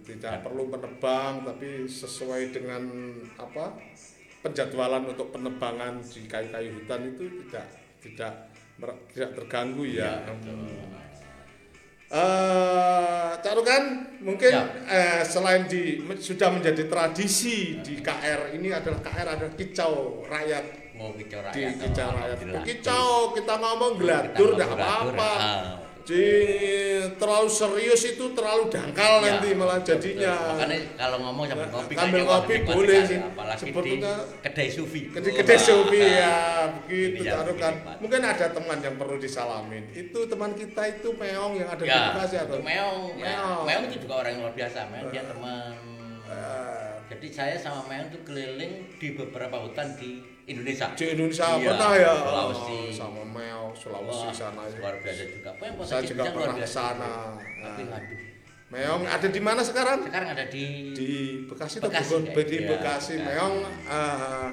Tidak 0.02 0.42
perlu 0.42 0.66
menebang, 0.66 1.46
tapi 1.46 1.86
sesuai 1.86 2.50
dengan 2.50 2.82
apa 3.38 3.78
penjadwalan 4.42 5.14
untuk 5.14 5.30
penebangan 5.30 6.02
di 6.02 6.26
kayu-kayu 6.26 6.82
hutan 6.82 7.14
itu 7.14 7.24
tidak 7.46 7.66
tidak 8.02 8.32
tidak 9.14 9.30
terganggu 9.38 9.86
ya. 9.86 10.26
Eh, 12.12 13.30
Cak 13.40 13.54
Rukan, 13.56 13.84
mungkin 14.20 14.52
Ya. 14.52 14.66
eh, 14.84 15.22
selain 15.24 15.64
di 15.64 15.96
sudah 16.20 16.52
menjadi 16.52 16.84
tradisi 16.84 17.80
di 17.80 18.02
KR 18.02 18.52
ini 18.52 18.68
adalah 18.68 19.00
KR 19.00 19.28
adalah 19.38 19.54
kicau 19.56 20.20
rakyat 20.26 20.81
mau 21.02 21.10
kicau 21.12 21.40
di 21.42 21.66
rakyat. 21.66 21.74
kicau 21.82 22.08
rakyat. 22.08 22.38
Kicau 22.62 23.06
kita 23.34 23.54
ngomong 23.58 23.92
geladur 23.98 24.48
ngomong 24.48 24.54
enggak 24.54 24.70
apa-apa. 24.72 25.30
ah. 25.34 25.62
Di 26.02 26.26
terlalu 27.14 27.46
serius 27.46 28.02
itu 28.04 28.34
terlalu 28.34 28.66
dangkal 28.66 29.22
Ya, 29.22 29.38
nanti 29.38 29.54
malah 29.54 29.78
jadinya. 29.80 30.34
betul. 30.34 30.50
Makanya 30.50 30.78
kalau 30.98 31.16
ngomong 31.22 31.44
sambil 31.46 31.62
Nah, 31.62 31.70
kopi 31.72 31.92
sambil 31.94 32.02
kayaknya 32.02 32.26
wah, 32.26 32.40
kopi 32.42 32.54
boleh 32.66 33.00
sih. 33.06 33.18
Apalagi 33.22 33.54
di 33.54 33.62
Sebetulnya 33.70 34.14
kedai 34.42 34.68
sufi. 34.68 35.00
Wah, 35.06 35.58
Sofi 35.62 36.00
ah. 36.02 36.10
ya, 36.10 36.34
begitu 36.74 37.22
Rukan. 37.22 37.72
nikmat. 37.72 37.96
Mungkin 38.02 38.20
ada 38.20 38.46
teman 38.50 38.78
yang 38.82 38.94
perlu 38.98 39.16
disalamin. 39.16 39.84
Itu 39.94 40.18
teman 40.26 40.50
kita 40.52 40.82
itu 40.90 41.08
Meong 41.14 41.52
yang 41.54 41.68
ada 41.70 41.78
di 41.78 41.86
Ya, 41.86 42.02
Bekasi 42.10 42.36
atau 42.40 42.58
Meong, 42.58 43.02
ya. 43.14 43.24
Meong. 43.38 43.62
Meong 43.62 43.82
itu 43.86 43.96
juga 44.02 44.14
orang 44.18 44.30
yang 44.32 44.40
luar 44.42 44.54
biasa. 44.58 44.78
Meong 44.90 45.06
dia 45.08 45.22
teman. 45.22 45.72
Eh, 46.26 46.90
Jadi 47.08 47.26
saya 47.28 47.54
sama 47.54 47.86
Meong 47.86 48.10
itu 48.10 48.18
keliling 48.24 48.72
di 48.96 49.08
beberapa 49.14 49.54
hutan 49.60 49.94
di 49.94 50.18
Indonesia. 50.44 50.86
di 50.92 51.04
Indonesia 51.08 51.46
Iya, 51.52 51.66
pernah 51.68 51.92
ya 51.94 52.14
Sulawesi. 52.16 52.74
Oh, 52.74 52.90
sama 52.90 53.22
Meong 53.24 53.70
Sulawesi 53.72 54.24
Wah, 54.24 54.34
sana 54.34 54.62
ya. 54.62 54.74
luar 54.76 54.94
biasa 54.98 55.22
juga. 55.24 55.50
Pokoknya 55.54 55.84
Saya 55.84 56.02
juga 56.02 56.22
pernah 56.28 56.56
ke 56.56 56.68
sana. 56.68 57.12
Tapi 57.38 57.82
Nah, 57.84 57.96
aduh, 57.96 58.18
Meong 58.68 59.02
ada 59.04 59.28
di 59.28 59.40
mana 59.40 59.60
sekarang? 59.60 59.98
sekarang 60.02 60.28
ada 60.30 60.44
di, 60.46 60.64
Di 60.90 61.08
Bekasi 61.44 61.74
atau 61.76 61.86
Bekasi, 61.86 62.08
Bogor? 62.08 62.22
kayak. 62.26 62.42
Di 62.42 62.56
Iya, 62.56 62.68
Bekasi. 62.68 63.14
Bekasi. 63.14 63.26
Meong 63.28 63.54
eh, 63.86 64.46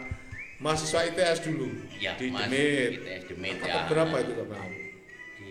mahasiswa 0.59 0.99
ITS 1.05 1.39
dulu 1.41 1.67
ya, 1.95 2.11
di 2.13 2.27
Demit. 2.27 2.89
ITS 2.99 3.21
Demit 3.27 3.57
ya. 3.59 3.87
berapa 3.87 4.15
itu 4.19 4.31
Meong? 4.35 4.71
Di 5.33 5.49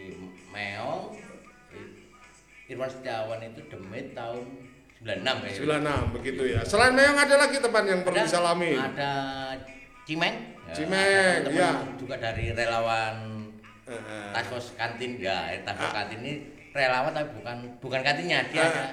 Meong 0.49 1.03
Irwan 2.69 2.87
Setiawan 2.87 3.41
itu 3.43 3.61
Demit 3.67 4.13
tahun 4.13 4.45
96 5.01 5.25
kayaknya. 5.41 6.05
96 6.05 6.15
begitu 6.15 6.43
ya. 6.47 6.61
Selain 6.63 6.93
Meong 6.93 7.17
ada 7.17 7.35
lagi 7.39 7.57
teman 7.57 7.85
yang 7.85 8.01
perlu 8.03 8.21
disalami. 8.21 8.77
Ada 8.77 9.13
Cimeng. 10.09 10.37
Ya, 10.65 10.73
Cimeng, 10.73 11.37
teman 11.45 11.53
iya. 11.55 11.71
Juga 12.01 12.17
dari 12.17 12.49
relawan 12.51 13.45
eh. 13.85 14.33
Taskos 14.33 14.73
kantin 14.73 15.21
ya, 15.21 15.53
eh, 15.53 15.61
Taskos 15.61 15.93
Ah. 15.93 16.01
kantin 16.01 16.25
ini 16.25 16.33
relawan 16.73 17.13
tapi 17.13 17.29
bukan 17.37 17.57
bukan 17.77 18.01
kantinnya, 18.01 18.41
dia 18.49 18.65
ada 18.65 18.85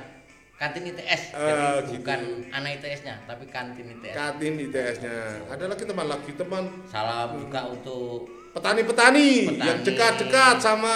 kantin 0.56 0.84
ITS. 0.86 1.32
Ah, 1.32 1.40
Jadi 1.40 1.64
gitu. 1.64 1.92
bukan 2.00 2.20
anak 2.50 2.70
ITS-nya, 2.80 3.16
tapi 3.24 3.48
kantin 3.48 3.88
ITS. 3.90 4.12
Kantin 4.12 4.54
ITS-nya. 4.58 5.16
Ada 5.48 5.66
lagi 5.68 5.84
teman 5.84 6.06
lagi 6.06 6.32
teman 6.34 6.64
Salam 6.86 7.40
juga 7.40 7.64
untuk 7.68 8.28
petani-petani 8.52 9.52
Petani. 9.52 9.68
yang 9.68 9.80
dekat-dekat 9.84 10.56
sama 10.60 10.96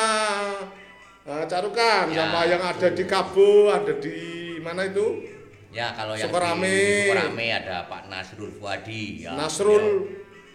eh, 1.24 1.44
Carukan, 1.46 2.10
Ya, 2.10 2.26
sama 2.26 2.40
yang 2.44 2.60
ada 2.60 2.76
betul. 2.88 2.96
di 2.96 3.04
Kabo, 3.06 3.52
ada 3.70 3.94
di 3.96 4.18
mana 4.60 4.84
itu? 4.84 5.39
Ya 5.70 5.94
kalau 5.94 6.14
yang 6.14 6.28
Sukarame. 6.28 6.66
di 6.66 6.82
Sukarame 7.06 7.48
ada 7.52 7.78
Pak 7.86 8.04
Nasrul 8.08 8.52
Fuadi. 8.52 9.04
Ya, 9.22 9.32
Nasrul 9.34 9.78
beliau- 9.78 10.08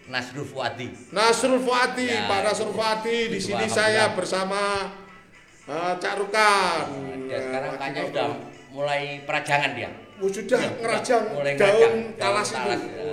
Nasrul 0.05 0.45
Fuadi. 0.45 0.87
Nasrul 1.09 1.59
Fuadi, 1.59 2.05
Ya, 2.07 2.27
Pak 2.27 2.39
Nasrul 2.43 2.71
Fuadi 2.71 3.17
di 3.27 3.39
sini 3.39 3.65
saya 3.65 4.11
bersama 4.11 4.91
eh, 5.65 5.93
Carukan. 5.97 6.83
Dia 7.25 7.39
sekarang 7.41 7.71
Eh, 7.73 7.77
kayaknya 7.79 8.03
sudah 8.05 8.27
mulai 8.69 9.01
perajangan 9.23 9.71
dia. 9.73 9.89
Oh, 10.15 10.29
sudah 10.29 10.55
Ya, 10.57 10.69
ngerajang 10.77 11.23
mulai 11.33 11.53
daun 11.53 11.67
ngerajang 11.73 11.95
talas 12.15 12.49
daun 12.49 12.69
itu. 12.71 12.87
ya. 12.87 13.04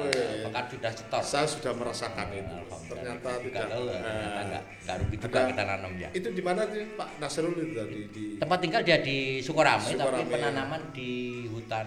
Bahkan 0.62 0.70
sudah 0.72 0.92
setor. 0.94 1.20
Saya 1.22 1.46
sudah 1.46 1.72
merasakan 1.72 2.26
itu. 2.30 2.56
Ternyata 2.84 3.30
tidak. 3.40 3.64
tahu, 3.66 3.84
ternyata 3.88 4.04
eh, 4.04 4.42
enggak 4.42 4.62
enggak 4.78 4.96
rugi 4.98 5.16
juga 5.16 5.28
ada- 5.34 5.48
kita 5.48 5.62
nanam 5.64 5.92
ya. 5.96 6.08
Itu 6.12 6.28
di 6.30 6.42
mana 6.42 6.60
sih 6.66 6.82
Pak 6.92 7.08
Nasrul 7.18 7.54
itu 7.56 7.72
tadi 7.72 7.98
di 8.08 8.24
Tempat 8.36 8.58
tinggal 8.60 8.82
dia 8.82 8.98
di 8.98 9.18
Sukorame, 9.38 9.86
Sukorame. 9.88 10.18
tapi 10.18 10.30
penanaman 10.30 10.82
di 10.90 11.10
hutan 11.48 11.86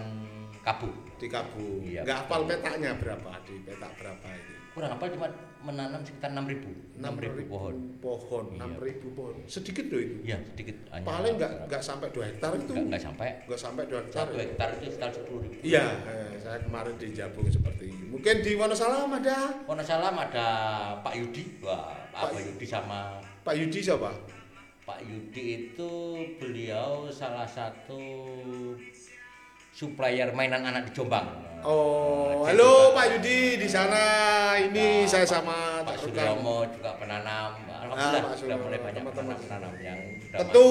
Kabu. 0.60 0.90
di 1.16 1.26
Kabu. 1.26 1.80
Iya, 1.80 2.02
Nggak 2.02 2.16
betul. 2.18 2.28
hafal 2.28 2.40
petanya 2.44 2.90
berapa 2.94 3.30
di 3.42 3.54
petak 3.62 3.92
berapa 3.96 4.28
itu? 4.30 4.52
Kurang 4.76 4.92
apa 4.92 5.08
cuma 5.08 5.24
menanam 5.62 5.98
sekitar 5.98 6.30
6000 6.30 6.68
6000 6.94 7.48
pohon. 7.48 7.74
Pohon, 7.98 8.44
Iya. 8.52 8.76
6000 8.76 9.08
pohon. 9.10 9.34
Sedikit 9.46 9.88
loh 9.88 9.98
itu. 9.98 10.16
Iya, 10.22 10.36
sedikit 10.46 10.76
hanya 10.90 11.02
Paling 11.02 11.34
nggak 11.34 11.52
nggak 11.64 11.82
sampai 11.82 12.08
2 12.10 12.22
hektar 12.22 12.50
itu. 12.52 12.62
enggak, 12.68 12.84
enggak 12.86 13.02
sampai 13.02 13.28
Nggak 13.42 13.58
sampai 13.58 13.82
2 13.82 13.98
hektar. 13.98 14.20
satu 14.22 14.36
hektar 14.36 14.68
itu 14.70 14.84
sekitar 14.86 15.10
10 15.10 15.38
ribu. 15.40 15.56
Iya, 15.64 15.84
eh, 16.04 16.30
saya 16.38 16.58
kemarin 16.60 16.94
di 16.94 17.08
Jabung 17.10 17.48
seperti 17.48 17.84
ini. 17.88 18.04
Mungkin 18.06 18.34
di 18.38 18.52
Wonosalam 18.52 19.08
ada 19.10 19.38
Wonosalam 19.64 20.14
ada 20.14 20.46
Pak 21.00 21.14
Yudi, 21.14 21.42
wah 21.58 21.96
Pak 22.12 22.30
Pak- 22.30 22.44
Yudi 22.44 22.66
sama 22.66 23.16
Pak 23.42 23.54
Yudi 23.56 23.80
siapa? 23.80 24.12
Pak 24.84 25.00
Yudi 25.02 25.44
itu 25.66 25.92
beliau 26.36 27.08
salah 27.10 27.48
satu 27.48 27.98
supplier 29.76 30.32
mainan 30.32 30.64
anak 30.64 30.88
di 30.88 30.92
Jombang. 30.94 31.28
Oh, 31.60 32.40
Dia 32.40 32.54
halo 32.54 32.64
juga- 32.64 32.94
Pak 32.94 33.06
Yudi 33.12 33.40
di 33.58 33.68
sana. 33.68 34.02
Ini 34.56 34.86
Nah, 34.96 35.04
saya 35.04 35.26
Pak- 35.26 35.32
sama 35.34 35.56
Pak. 35.82 35.94
Suryomo 36.00 36.56
juga 36.70 36.90
penanam. 36.96 37.50
Alhamdulillah 37.66 37.92
Ah, 38.14 38.24
Pak 38.24 38.32
sudah 38.32 38.56
Suryomo, 38.56 38.64
mulai 38.64 38.80
banyak 38.80 39.02
penanam-penanam 39.04 39.72
yang 39.78 39.98
sudah 40.16 40.38
Tentu 40.40 40.68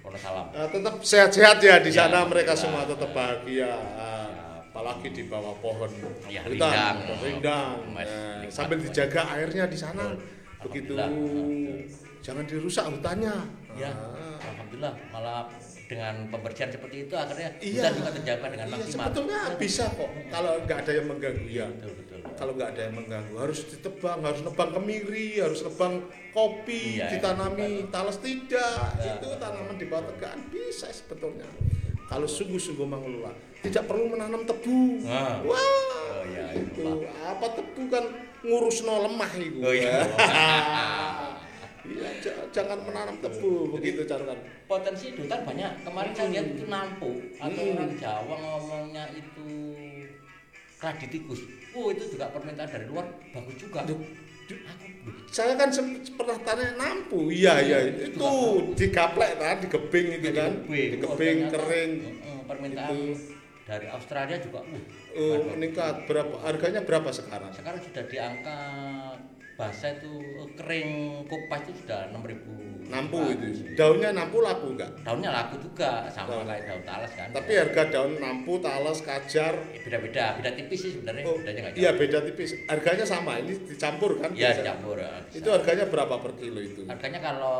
Wonosalam. 0.00 0.46
eh, 0.52 0.68
tetap 0.70 0.94
sehat-sehat 1.02 1.58
ya 1.60 1.76
di 1.78 1.90
Ya, 1.90 1.96
sana 1.98 2.22
mereka 2.22 2.54
alhamdulillah. 2.54 2.56
semua 2.56 2.82
tetap 2.86 3.10
bahagia. 3.12 3.72
Ah, 3.96 4.28
Apalagi 4.68 5.08
di 5.08 5.24
bawah 5.24 5.56
pohon 5.56 5.88
Ya, 6.28 6.44
hutan, 6.44 6.52
rindang. 6.52 6.96
pohon 7.00 7.20
rindang. 7.24 7.76
Mas, 7.88 8.04
Eh, 8.04 8.12
nikmat 8.38 8.52
sambil 8.52 8.76
dijaga 8.78 9.22
airnya 9.32 9.64
di 9.64 9.72
sana. 9.74 10.04
Begitu 10.60 10.92
Alhamdulillah. 10.92 11.80
jangan 12.20 12.44
dirusak 12.44 12.84
hutannya. 12.86 13.36
Ya, 13.72 13.88
Ah. 13.88 14.36
alhamdulillah 14.38 14.92
malah 15.08 15.48
dengan 15.86 16.26
pembersihan 16.26 16.68
seperti 16.68 17.06
itu 17.06 17.14
akhirnya 17.14 17.50
Iya. 17.58 17.90
juga 17.92 18.10
terjaga 18.12 18.46
dengan 18.48 18.66
Iya, 18.66 18.74
maksimal. 18.76 19.04
sebetulnya 19.06 19.40
bisa 19.56 19.84
kok 19.88 20.10
kalau 20.28 20.52
nggak 20.60 20.78
ada 20.80 20.92
yang 20.92 21.06
mengganggu 21.06 21.46
ya. 21.46 21.66
Betul, 21.68 21.92
betul. 21.96 22.18
Kalau 22.36 22.52
nggak 22.52 22.68
ada 22.68 22.80
yang 22.82 22.94
mengganggu 22.96 23.34
harus 23.38 23.60
ditebang, 23.66 24.18
harus 24.20 24.40
nebang 24.42 24.70
kemiri, 24.72 25.28
harus 25.38 25.60
nebang 25.62 25.94
kopi, 26.30 26.98
Iya, 26.98 27.06
ditanami 27.08 27.70
talas 27.88 28.18
tidak. 28.18 28.76
Ya. 28.98 29.14
Itu 29.16 29.30
tanaman 29.36 29.74
di 29.74 29.86
bawah 29.86 30.10
tegaan 30.10 30.42
bisa 30.48 30.90
sebetulnya. 30.90 31.46
Kalau 32.04 32.26
sungguh-sungguh 32.28 32.84
mengelola, 32.84 33.30
tidak 33.60 33.86
perlu 33.86 34.06
menanam 34.08 34.42
tebu. 34.42 35.02
Nah. 35.02 35.42
Wah, 35.42 35.58
Oh, 36.08 36.22
iya, 36.24 36.50
itu 36.52 36.82
lupa. 36.82 37.10
apa 37.26 37.46
tebu 37.52 37.82
kan 37.88 38.04
ngurus 38.40 38.82
no 38.82 39.02
lemah 39.02 39.32
itu. 39.36 39.58
Oh, 39.58 39.70
iya. 39.70 40.06
Jangan 42.56 42.78
menanam 42.88 43.16
tebu 43.20 43.76
begitu 43.76 44.00
cara 44.08 44.32
Potensi 44.64 45.12
di 45.12 45.20
hutan 45.28 45.44
banyak. 45.44 45.72
Kemarin 45.84 46.12
saya 46.16 46.28
lihat 46.32 46.46
itu 46.56 46.64
nampu. 46.66 47.10
Atau 47.36 47.62
Hmm. 47.62 47.76
orang 47.76 47.92
Jawa 48.00 48.34
ngomongnya 48.40 49.04
itu 49.12 49.46
raditikus. 50.80 51.40
Oh, 51.76 51.92
itu 51.92 52.16
juga 52.16 52.32
permintaan 52.32 52.68
dari 52.68 52.86
luar. 52.88 53.04
Bagus 53.36 53.56
juga. 53.60 53.84
Duh, 53.84 54.00
duh, 54.48 54.58
saya 55.28 55.52
kan 55.60 55.68
pernah 56.16 56.38
tanya 56.44 56.66
nampu? 56.80 57.28
Iya 57.28 57.54
iya 57.60 57.78
itu 57.92 58.28
digaplek 58.72 59.36
kan 59.36 59.56
digebing 59.60 60.06
itu 60.16 60.30
kan. 60.32 60.52
Digebing. 60.64 61.04
Oh, 61.04 61.16
ternyata, 61.52 61.56
kering. 61.60 61.90
uh, 62.24 62.40
permintaan 62.48 62.92
Itu. 62.96 63.36
dari 63.66 63.86
Australia 63.90 64.38
juga 64.40 64.60
uh, 64.64 64.72
oh, 64.72 64.80
biasa. 65.36 65.46
meningkat 65.52 65.94
berapa? 66.08 66.34
Harganya 66.40 66.80
berapa 66.80 67.08
sekarang? 67.12 67.52
Sekarang 67.52 67.80
sudah 67.84 68.04
di 68.08 68.16
angka 68.16 68.58
basah 69.56 69.90
itu 69.96 70.12
eh, 70.20 70.48
kering 70.54 70.90
kupas 71.24 71.64
itu 71.64 71.72
sudah 71.84 72.12
6000 72.12 72.66
nampu 72.86 73.18
itu. 73.34 73.74
daunnya 73.74 74.14
nampu 74.14 74.38
laku 74.38 74.78
enggak 74.78 74.90
daunnya 75.02 75.30
laku 75.34 75.58
juga 75.58 76.06
Daun. 76.06 76.14
sama 76.14 76.46
kayak 76.46 76.62
daun 76.70 76.82
talas 76.86 77.12
kan. 77.18 77.28
Tapi 77.34 77.52
harga 77.58 77.82
daun 77.90 78.12
nampu 78.22 78.52
talas 78.62 78.98
kajar. 79.02 79.54
Eh, 79.74 79.82
beda-beda 79.82 80.38
beda 80.38 80.50
tipis 80.54 80.78
sih 80.86 80.90
sebenarnya 80.94 81.22
oh, 81.26 81.34
bedanya 81.40 81.60
nggak 81.66 81.74
iya 81.76 81.90
beda 81.98 82.18
tipis. 82.30 82.50
Harganya 82.70 83.02
sama 83.02 83.42
ini 83.42 83.58
dicampur 83.58 84.22
kan? 84.22 84.30
Iya, 84.32 84.62
dicampur 84.62 84.96
ya, 85.02 85.10
bisa. 85.26 85.36
itu 85.42 85.48
harganya 85.50 85.84
berapa 85.90 86.14
per 86.22 86.32
kilo 86.38 86.60
itu? 86.62 86.82
Harganya 86.86 87.20
kalau 87.20 87.58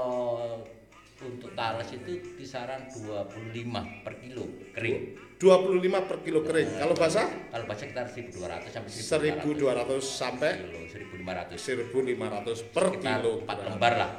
untuk 1.24 1.56
talas 1.56 1.88
itu 1.96 2.20
kisaran 2.36 2.84
25 2.92 4.04
per 4.04 4.14
kilo 4.20 4.44
kering. 4.76 5.16
25 5.40 6.08
per 6.08 6.18
kilo 6.20 6.40
kering. 6.44 6.76
Kalau 6.76 6.92
basah? 6.92 7.28
Kalau 7.52 7.64
baca 7.64 7.80
sekitar 7.80 8.06
1200 8.12 8.68
sampai 8.68 9.30
1200 9.40 10.00
sampai 10.04 10.50
kilo 10.60 10.80
1500 10.84 11.56
1500 11.56 12.72
per 12.72 12.84
sekitar 12.92 13.20
kilo. 13.24 13.32
4 13.48 13.66
lembar 13.72 13.92
lah. 13.96 14.10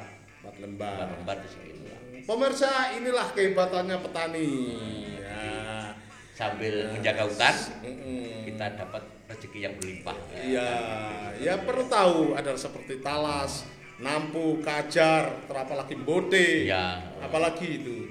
4 0.42 0.62
lembar. 0.64 1.06
4 1.06 1.14
lembar 1.22 1.34
itu 1.38 1.48
segitu 1.54 1.82
lah. 1.86 2.00
Pemirsa, 2.26 2.70
inilah 2.98 3.26
kehebatannya 3.32 3.96
petani. 4.02 4.48
Ya. 5.22 5.94
sambil 6.38 6.86
menjaga 6.94 7.26
hutan 7.26 7.54
Mm-mm. 7.82 8.46
kita 8.46 8.78
dapat 8.78 9.02
rezeki 9.26 9.58
yang 9.58 9.74
berlimpah. 9.74 10.14
Iya, 10.38 10.70
ya 11.42 11.54
perlu 11.66 11.90
tahu 11.90 12.38
ada 12.38 12.54
seperti 12.54 13.02
talas, 13.02 13.66
nampu, 13.98 14.58
kajar, 14.60 15.26
terapalagi 15.44 15.96
bote, 15.98 16.66
Iya. 16.66 17.02
apalagi 17.18 17.82
itu. 17.82 18.06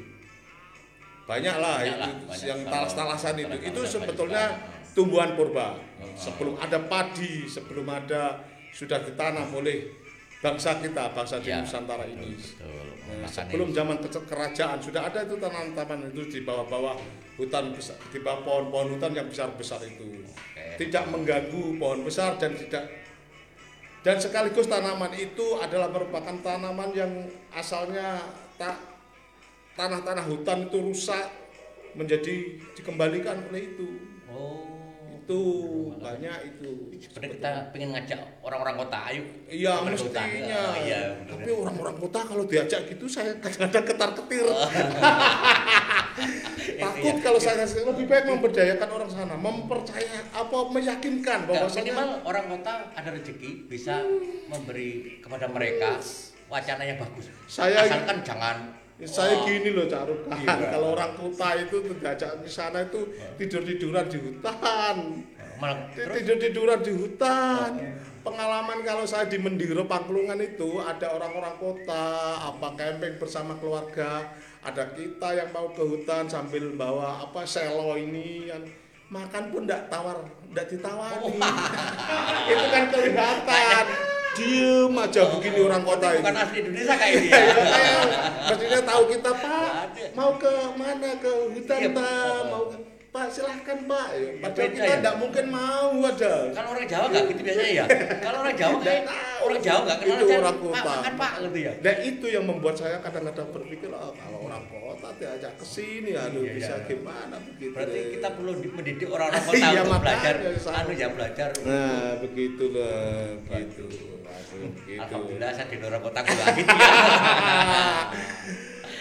Banyak 1.23 1.55
lah 1.57 1.79
Banyak 1.79 1.97
itu 1.97 2.11
banyak. 2.25 2.45
yang 2.45 2.59
talas-talasan 2.63 3.35
itu. 3.37 3.55
Itu 3.61 3.81
sebetulnya 3.83 4.55
tumbuhan 4.91 5.35
purba. 5.35 5.75
Oh. 5.97 6.07
Sebelum 6.15 6.55
ada 6.55 6.79
padi, 6.87 7.43
sebelum 7.45 7.83
ada 7.85 8.39
sudah 8.71 8.99
ditanam 9.01 9.47
oleh 9.51 9.91
bangsa 10.37 10.77
kita, 10.77 11.11
bangsa 11.11 11.39
di 11.39 11.49
Iya. 11.49 11.63
Nusantara 11.63 12.05
ini. 12.05 12.31
betul 12.31 12.87
Nah, 13.07 13.23
sebelum 13.25 13.71
zaman 13.71 13.97
ke- 13.99 14.11
kerajaan 14.21 14.77
sudah 14.77 15.01
ada 15.03 15.23
itu 15.23 15.35
tanaman-tanaman 15.37 16.11
itu 16.11 16.23
di 16.29 16.39
bawah-bawah 16.43 16.95
hutan 17.35 17.71
besar, 17.71 17.95
di 18.05 18.19
bawah 18.19 18.43
pohon-pohon 18.43 18.87
hutan 18.93 19.11
yang 19.13 19.25
besar-besar 19.25 19.79
itu. 19.81 20.23
Oke. 20.23 20.75
Tidak 20.77 21.03
mengganggu 21.07 21.75
pohon 21.77 22.03
besar 22.03 22.35
dan 22.35 22.51
tidak 22.53 22.83
dan 24.07 24.23
sekaligus 24.23 24.71
tanaman 24.71 25.11
itu 25.19 25.59
adalah 25.59 25.91
merupakan 25.91 26.31
tanaman 26.39 26.95
yang 26.95 27.11
asalnya 27.51 28.23
tak 28.55 28.79
tanah-tanah 29.75 30.23
hutan 30.31 30.71
itu 30.71 30.79
rusak 30.79 31.27
menjadi 31.91 32.55
dikembalikan 32.71 33.51
oleh 33.51 33.67
itu. 33.67 33.99
oh 34.31 34.66
Itu 35.27 35.43
banyak 35.99 36.39
itu. 36.47 36.71
sebenarnya 37.03 37.31
kita 37.35 37.51
pengen 37.69 37.89
ngajak 37.91 38.15
orang-orang 38.39 38.79
kota 38.79 39.11
ayo 39.11 39.23
Iya 39.51 39.83
mestinya. 39.83 40.23
Ah, 40.55 40.75
iya. 40.79 41.19
Tapi 41.27 41.49
orang-orang 41.51 41.99
kota 41.99 42.19
kalau 42.23 42.47
diajak 42.47 42.87
gitu 42.87 43.11
saya 43.11 43.35
kadang-kadang 43.37 43.83
ketar-ketir. 43.85 44.47
Takut 46.77 47.11
Iya. 47.11 47.21
kalau 47.21 47.39
saya 47.41 47.59
lebih 47.65 48.07
baik 48.07 48.25
memberdayakan 48.25 48.89
orang 48.89 49.09
sana, 49.09 49.35
mempercaya 49.35 50.23
apa 50.31 50.57
meyakinkan 50.71 51.43
Nggak, 51.43 51.59
bahwasanya 51.59 51.91
minimal 51.91 52.09
orang 52.23 52.45
kota 52.47 52.73
ada 52.93 53.09
rezeki 53.11 53.67
bisa 53.67 53.99
memberi 54.47 55.19
kepada 55.19 55.51
mereka 55.51 55.99
wacana 56.47 56.83
yang 56.83 56.97
bagus. 56.97 57.27
Saya- 57.45 57.83
asalkan 57.83 58.23
jangan 58.23 58.76
saya 59.05 59.37
oh, 59.37 59.45
gini 59.45 59.69
loh 59.77 59.85
Cak 59.85 60.09
Rukan, 60.09 60.41
Iya. 60.41 60.69
kalau 60.73 60.97
orang 60.97 61.13
kota 61.13 61.53
itu 61.53 61.85
diajak 62.01 62.41
ke 62.41 62.49
sana 62.49 62.81
itu 62.81 63.05
tidur-tiduran 63.37 64.09
di 64.09 64.17
hutan. 64.17 64.97
Tidur-tiduran 65.93 66.79
di 66.81 66.91
hutan. 66.97 67.71
Pengalaman 68.25 68.81
kalau 68.81 69.05
saya 69.05 69.29
di 69.29 69.37
Mendiro 69.37 69.85
Pangkelungan 69.85 70.41
itu 70.41 70.81
ada 70.81 71.13
orang-orang 71.13 71.55
kota 71.61 72.05
apa 72.41 72.73
camping 72.73 73.15
bersama 73.21 73.53
keluarga, 73.61 74.33
ada 74.65 74.83
kita 74.91 75.31
yang 75.31 75.53
mau 75.53 75.69
ke 75.71 75.79
hutan 75.79 76.27
sambil 76.27 76.73
bawa 76.73 77.23
apa 77.23 77.47
selo 77.47 77.95
ini 77.95 78.51
kan 78.51 78.65
makan 79.07 79.43
pun 79.55 79.63
tidak 79.63 79.87
tawar, 79.87 80.19
tidak 80.51 80.65
ditawari. 80.67 81.23
Oh. 81.23 81.31
itu 82.51 82.65
kan 82.67 82.83
kelihatan. 82.91 83.66
Diem 84.37 84.93
aja 84.93 85.21
begini 85.27 85.59
orang 85.59 85.81
kota 85.81 86.07
itu. 86.09 86.21
bukan 86.21 86.35
asli 86.37 86.57
Indonesia 86.61 86.93
kayak 86.93 87.13
ini 87.17 87.27
Iya, 87.27 87.41
ya. 87.41 87.65
iya, 87.65 87.99
maksudnya 88.45 88.79
tahu 88.81 89.01
kita 89.09 89.31
Pak 89.33 89.71
mau 90.13 90.31
ke 90.35 90.51
mana 90.73 91.09
ke 91.17 91.31
hutan 91.51 91.77
Iya, 91.79 91.89
Pak 91.89 92.05
Pak. 92.05 92.41
mau 92.47 92.63
ke 92.67 92.77
Pak 93.17 93.27
silahkan 93.27 93.77
Pak 93.83 94.07
Ya, 94.07 94.19
Ya, 94.19 94.31
padahal 94.39 94.69
kita 94.69 94.85
ya. 94.85 94.95
tidak 94.95 95.15
mungkin 95.17 95.45
mau 95.49 95.89
ada 96.03 96.33
Kalau 96.51 96.69
orang 96.71 96.85
Jawa 96.85 97.05
nggak 97.07 97.23
gitu 97.27 97.41
biasanya 97.41 97.71
ya. 97.73 97.85
Kalau 98.19 98.37
orang 98.39 98.55
Jawa 98.55 98.77
kayak 98.79 99.03
tahu. 99.03 99.37
orang 99.41 99.59
Jawa 99.59 99.79
nggak 99.81 99.97
kenal 99.97 100.13
Itu 100.13 100.25
orang 100.29 100.43
Pak 100.47 100.55
kota. 100.61 100.91
makan 100.93 101.13
Pak 101.15 101.31
gitu 101.39 101.57
ya. 101.59 101.71
dan 101.79 101.95
itu 102.03 102.25
yang 102.27 102.45
membuat 102.45 102.75
saya 102.75 102.97
kadang-kadang 102.99 103.47
berpikir 103.49 103.89
oh, 103.89 104.13
kalau 104.13 104.39
orang 104.43 104.63
kota 104.67 105.09
diajak 105.15 105.51
ke 105.51 105.65
sini 105.65 106.11
aduh 106.13 106.39
Iya, 106.39 106.53
bisa 106.53 106.73
iya. 106.75 106.85
gimana 106.85 107.35
begitu 107.39 107.73
Berarti 107.73 107.97
deh. 107.97 108.05
kita 108.13 108.27
perlu 108.31 108.51
di- 108.55 108.69
mendidik 108.71 109.07
orang-orang 109.07 109.41
kota 109.47 109.57
Iya, 109.57 109.81
untuk 109.81 109.99
belajar 109.99 110.35
anu 110.77 110.91
ya 110.93 111.07
belajar. 111.09 111.49
nah 111.63 112.11
begitu 112.19 112.63
lah 112.69 113.33
gitu 113.49 113.85
gitu. 113.87 114.13
Alhamdulillah 114.97 115.49
saya 115.51 115.65
di 115.65 115.77
orang 115.79 116.01
kota 116.01 116.19
gitu 116.21 116.37
ya. 116.37 116.45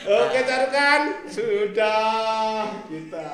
Oke 0.07 0.39
carukan 0.41 1.01
sudah 1.27 2.63
kita 2.87 3.27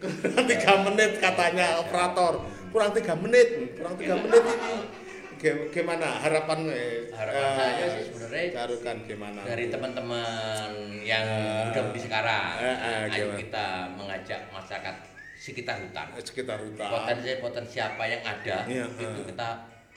kurang 0.00 0.46
tiga 0.46 0.72
menit 0.82 1.12
katanya 1.18 1.66
operator. 1.78 2.34
Kurang 2.68 2.90
tiga 2.92 3.14
menit 3.14 3.48
kurang 3.74 3.94
tiga 3.94 4.14
menit 4.16 4.42
ini. 4.42 4.76
Gimana 5.70 6.18
harapan 6.18 6.66
eh, 6.66 7.06
Harapan 7.08 7.38
eh, 7.38 7.54
saya 7.54 7.86
sih 7.92 8.02
sebenarnya 8.08 8.42
carukan 8.52 8.96
gimana? 9.06 9.40
dari 9.42 9.64
teman-teman 9.68 10.70
yang 11.00 11.22
Eh, 11.22 11.62
muda-mudi 11.64 12.00
sekarang 12.00 12.58
eh, 12.58 12.74
eh, 12.74 13.02
ayo 13.08 13.24
gimana? 13.24 13.38
kita 13.38 13.66
mengajak 13.94 14.40
masyarakat 14.50 14.94
sekitar 15.38 15.78
hutan. 15.78 16.06
Sekitar 16.18 16.58
hutan. 16.58 16.90
Potensi-potensi 16.90 17.78
apa 17.78 18.02
yang 18.04 18.18
ada 18.20 18.56
Iya, 18.66 18.90
itu 18.90 19.20
kita 19.24 19.48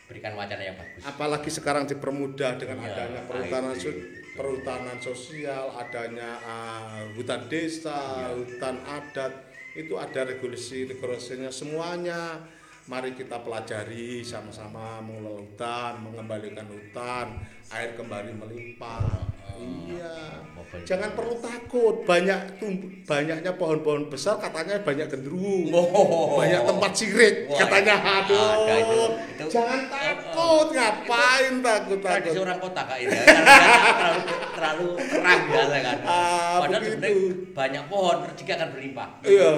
berikan 0.05 0.33
wacana 0.35 0.61
yang 0.61 0.77
bagus. 0.77 1.01
Apalagi 1.01 1.49
sekarang 1.49 1.83
dipermudah 1.85 2.51
dengan 2.55 2.77
Iya, 2.79 2.93
adanya 2.93 3.21
perhutanan 3.25 3.73
IT, 3.73 3.81
so- 3.81 3.89
betul. 3.89 4.05
perhutanan 4.31 4.97
sosial 5.01 5.63
adanya 5.73 6.29
ah, 6.39 7.01
hutan 7.11 7.41
desa 7.47 7.97
Iya. 7.97 8.37
hutan 8.37 8.75
adat 8.79 9.33
itu 9.75 9.93
ada 9.95 10.27
regulasi 10.27 10.89
regulasinya. 10.89 11.51
Semuanya 11.51 12.43
mari 12.89 13.13
kita 13.13 13.39
pelajari 13.45 14.25
sama-sama 14.25 14.99
mengelola 15.05 15.45
hutan 15.45 16.01
mengembalikan 16.01 16.65
hutan 16.67 17.39
air 17.71 17.95
kembali 17.95 18.35
melimpah. 18.35 19.31
Iya. 19.61 20.41
Mobil. 20.57 20.81
jangan 20.83 21.13
perlu 21.13 21.35
takut. 21.37 22.03
Banyak 22.03 22.57
tumbuh 22.57 22.89
banyaknya 23.05 23.51
pohon-pohon 23.55 24.09
besar 24.09 24.41
katanya 24.41 24.81
banyak 24.81 25.07
gendruwo. 25.07 25.61
Oh. 25.71 26.41
banyak 26.41 26.61
tempat 26.65 26.91
sirik 26.97 27.47
katanya. 27.53 27.95
Ada 28.01 28.41
aduh 28.81 29.30
jangan 29.51 29.81
takut 29.85 30.67
ngapain 30.71 31.53
takut 31.59 31.99
tradisi 31.99 32.31
takut 32.31 32.45
orang 32.45 32.59
kota 32.59 32.81
kak 32.81 32.97
ini 32.97 33.11
karena 33.11 33.43
terlalu 33.91 34.21
terlalu 34.49 34.87
terang 35.03 35.41
biasa 35.45 35.75
kan 35.77 35.97
Ah, 36.03 36.55
padahal 36.57 36.81
sebenarnya 36.81 37.15
banyak 37.51 37.83
pohon 37.85 38.17
rezeki 38.25 38.51
akan 38.53 38.69
berlimpah 38.71 39.09
iya 39.23 39.51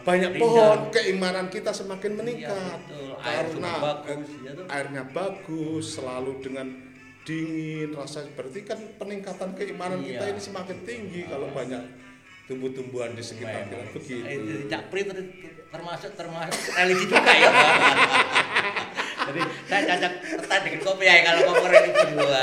banyak 0.00 0.30
Rindang. 0.32 0.42
pohon 0.42 0.78
keimanan 0.90 1.46
kita 1.48 1.70
semakin 1.70 2.12
meningkat 2.14 2.50
Iya, 2.50 2.74
betul. 2.82 3.10
Air 3.22 3.46
karena 3.46 3.70
bagus, 3.78 4.10
eh, 4.10 4.18
ya 4.42 4.50
tuh. 4.52 4.64
airnya 4.66 5.02
bagus 5.06 5.84
selalu 5.92 6.32
dengan 6.40 6.66
dingin 7.22 7.88
rasa 7.92 8.26
berarti 8.28 8.60
kan 8.62 8.78
peningkatan 8.96 9.54
keimanan 9.54 10.00
Iya. 10.00 10.18
kita 10.18 10.24
ini 10.28 10.40
semakin 10.42 10.78
tinggi 10.82 11.22
kalau 11.24 11.46
banyak 11.48 11.78
tumbuh-tumbuhan 12.44 13.14
di 13.14 13.22
sekitar 13.22 13.62
kita 13.64 13.78
begitu 13.94 14.26
itu 14.26 14.66
Cakpri 14.66 15.06
ter- 15.06 15.30
termasuk 15.70 16.10
termasuk 16.12 16.74
religi 16.74 17.06
juga 17.06 17.30
ya. 17.32 17.50
Jadi 19.22 19.40
saya 19.64 19.80
cocok 19.88 20.12
dengan 20.58 20.80
kopi 20.82 21.04
ya 21.04 21.14
kalau 21.22 21.40
ngomong 21.44 21.68
religi 21.68 22.04
gua. 22.12 22.42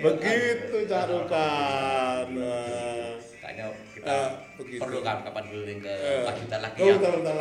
begitu 0.00 0.76
carukan. 0.86 2.26
Kayaknya 3.34 3.66
kita 3.92 4.10
Eh, 4.12 4.28
begitu. 4.56 4.80
perlu 4.80 4.98
kapan 5.00 5.22
kapan 5.22 5.42
keliling 5.46 5.80
ke 5.80 5.92
Eh, 5.92 6.22
Pacitan 6.22 6.60
lagi 6.60 6.78
oh, 6.78 6.86
ya. 6.86 6.94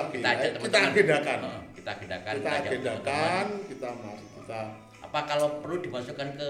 Kita 0.08 0.28
ajak 0.28 0.42
Kita 0.44 0.58
teman-teman. 0.60 0.90
agendakan. 0.90 1.40
Eh, 1.40 1.60
Kita 1.72 1.90
agendakan. 1.92 2.34
kita 2.36 2.52
agendakan 2.52 2.78
kita 2.92 3.08
mari 3.08 3.58
kita 3.70 3.88
teman-teman. 3.92 4.68
Apa 5.02 5.20
kalau 5.26 5.60
perlu 5.60 5.78
dimasukkan 5.80 6.28
ke 6.36 6.50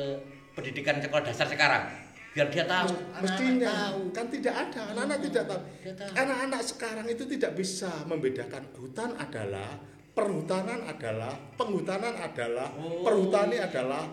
pendidikan 0.51 0.95
sekolah 0.97 1.23
dasar 1.23 1.47
sekarang? 1.47 1.83
Biar 2.31 2.47
dia 2.47 2.63
tahu. 2.63 2.87
mestinya 3.17 3.67
tahu. 3.91 4.01
kan 4.09 4.25
tidak 4.29 4.55
ada 4.57 4.81
anak-anak 4.89 5.19
tidak 5.21 5.43
tahu 5.45 5.59
Dia 5.77 5.93
tahu. 5.93 6.09
anak-anak 6.15 6.61
sekarang 6.63 7.05
itu 7.05 7.23
tidak 7.27 7.51
bisa 7.53 7.91
membedakan 8.05 8.63
hutan 8.73 9.11
adalah 9.13 9.71
perhutanan 10.11 10.79
adalah 10.85 11.33
penghutanan 11.55 12.13
adalah 12.19 12.67
Oh. 12.75 13.03
perhutani 13.07 13.57
adalah 13.57 14.03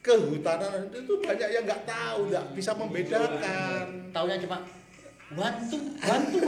kehutanan 0.00 0.88
itu 0.88 1.12
banyak 1.20 1.48
yang 1.52 1.64
nggak 1.68 1.84
tahu 1.84 2.30
nggak 2.32 2.46
bisa 2.56 2.72
membedakan 2.72 3.84
Taunya 4.10 4.36
cuma 4.40 4.58
bantu, 5.30 5.78
bantu. 6.02 6.38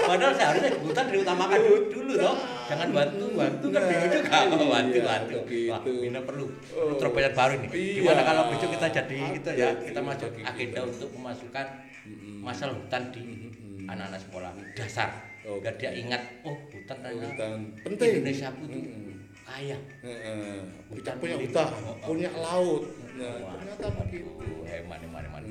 Padahal 0.00 0.32
seharusnya 0.34 0.70
hutan 0.82 1.06
diutamakan 1.06 1.58
dulu, 1.62 1.78
dulu 1.88 2.12
toh. 2.18 2.36
Jangan 2.66 2.88
bantu, 2.90 3.26
bantu 3.34 3.66
kan 3.70 3.82
bingung 3.86 4.10
juga. 4.10 4.26
Iya, 4.26 4.40
Oh, 4.50 4.68
bantu, 4.70 4.98
bantu. 5.00 5.36
Wah, 5.70 5.80
ini 5.86 6.20
perlu 6.20 6.44
Oh. 6.74 6.94
terobosan 6.98 7.32
baru 7.32 7.54
nih. 7.62 7.70
Iya. 7.70 7.94
Gimana 8.02 8.22
kalau 8.22 8.42
besok 8.50 8.68
kita 8.74 8.86
jadi 8.90 9.18
ya, 9.18 9.28
Update, 9.30 9.80
kita 9.86 10.00
masuk 10.02 10.28
bagi 10.28 10.42
agenda 10.42 10.80
kita. 10.80 10.90
untuk 10.90 11.08
memasukkan 11.14 11.66
masalah 12.42 12.74
hutan 12.74 13.02
di 13.14 13.22
anak-anak 13.86 14.20
sekolah 14.20 14.50
dasar. 14.74 15.08
Biar 15.40 15.74
dia 15.74 15.90
ingat, 15.94 16.22
oh 16.42 16.54
hutan 16.68 16.96
ternyata. 17.00 17.44
Indonesia 17.86 18.48
itu 18.50 18.78
Kaya. 19.50 19.78
Heeh. 20.00 20.62
kita 20.94 21.10
punya 21.18 21.34
hutan 21.34 21.66
Oh, 21.74 21.90
oh. 21.90 21.94
punya 22.06 22.30
laut. 22.30 22.86
Nah, 23.18 23.34
Wah, 23.42 23.58
ternyata 23.58 23.86
begitu 23.98 24.30
hemat, 24.62 25.02
hemat, 25.02 25.22
hemat. 25.26 25.42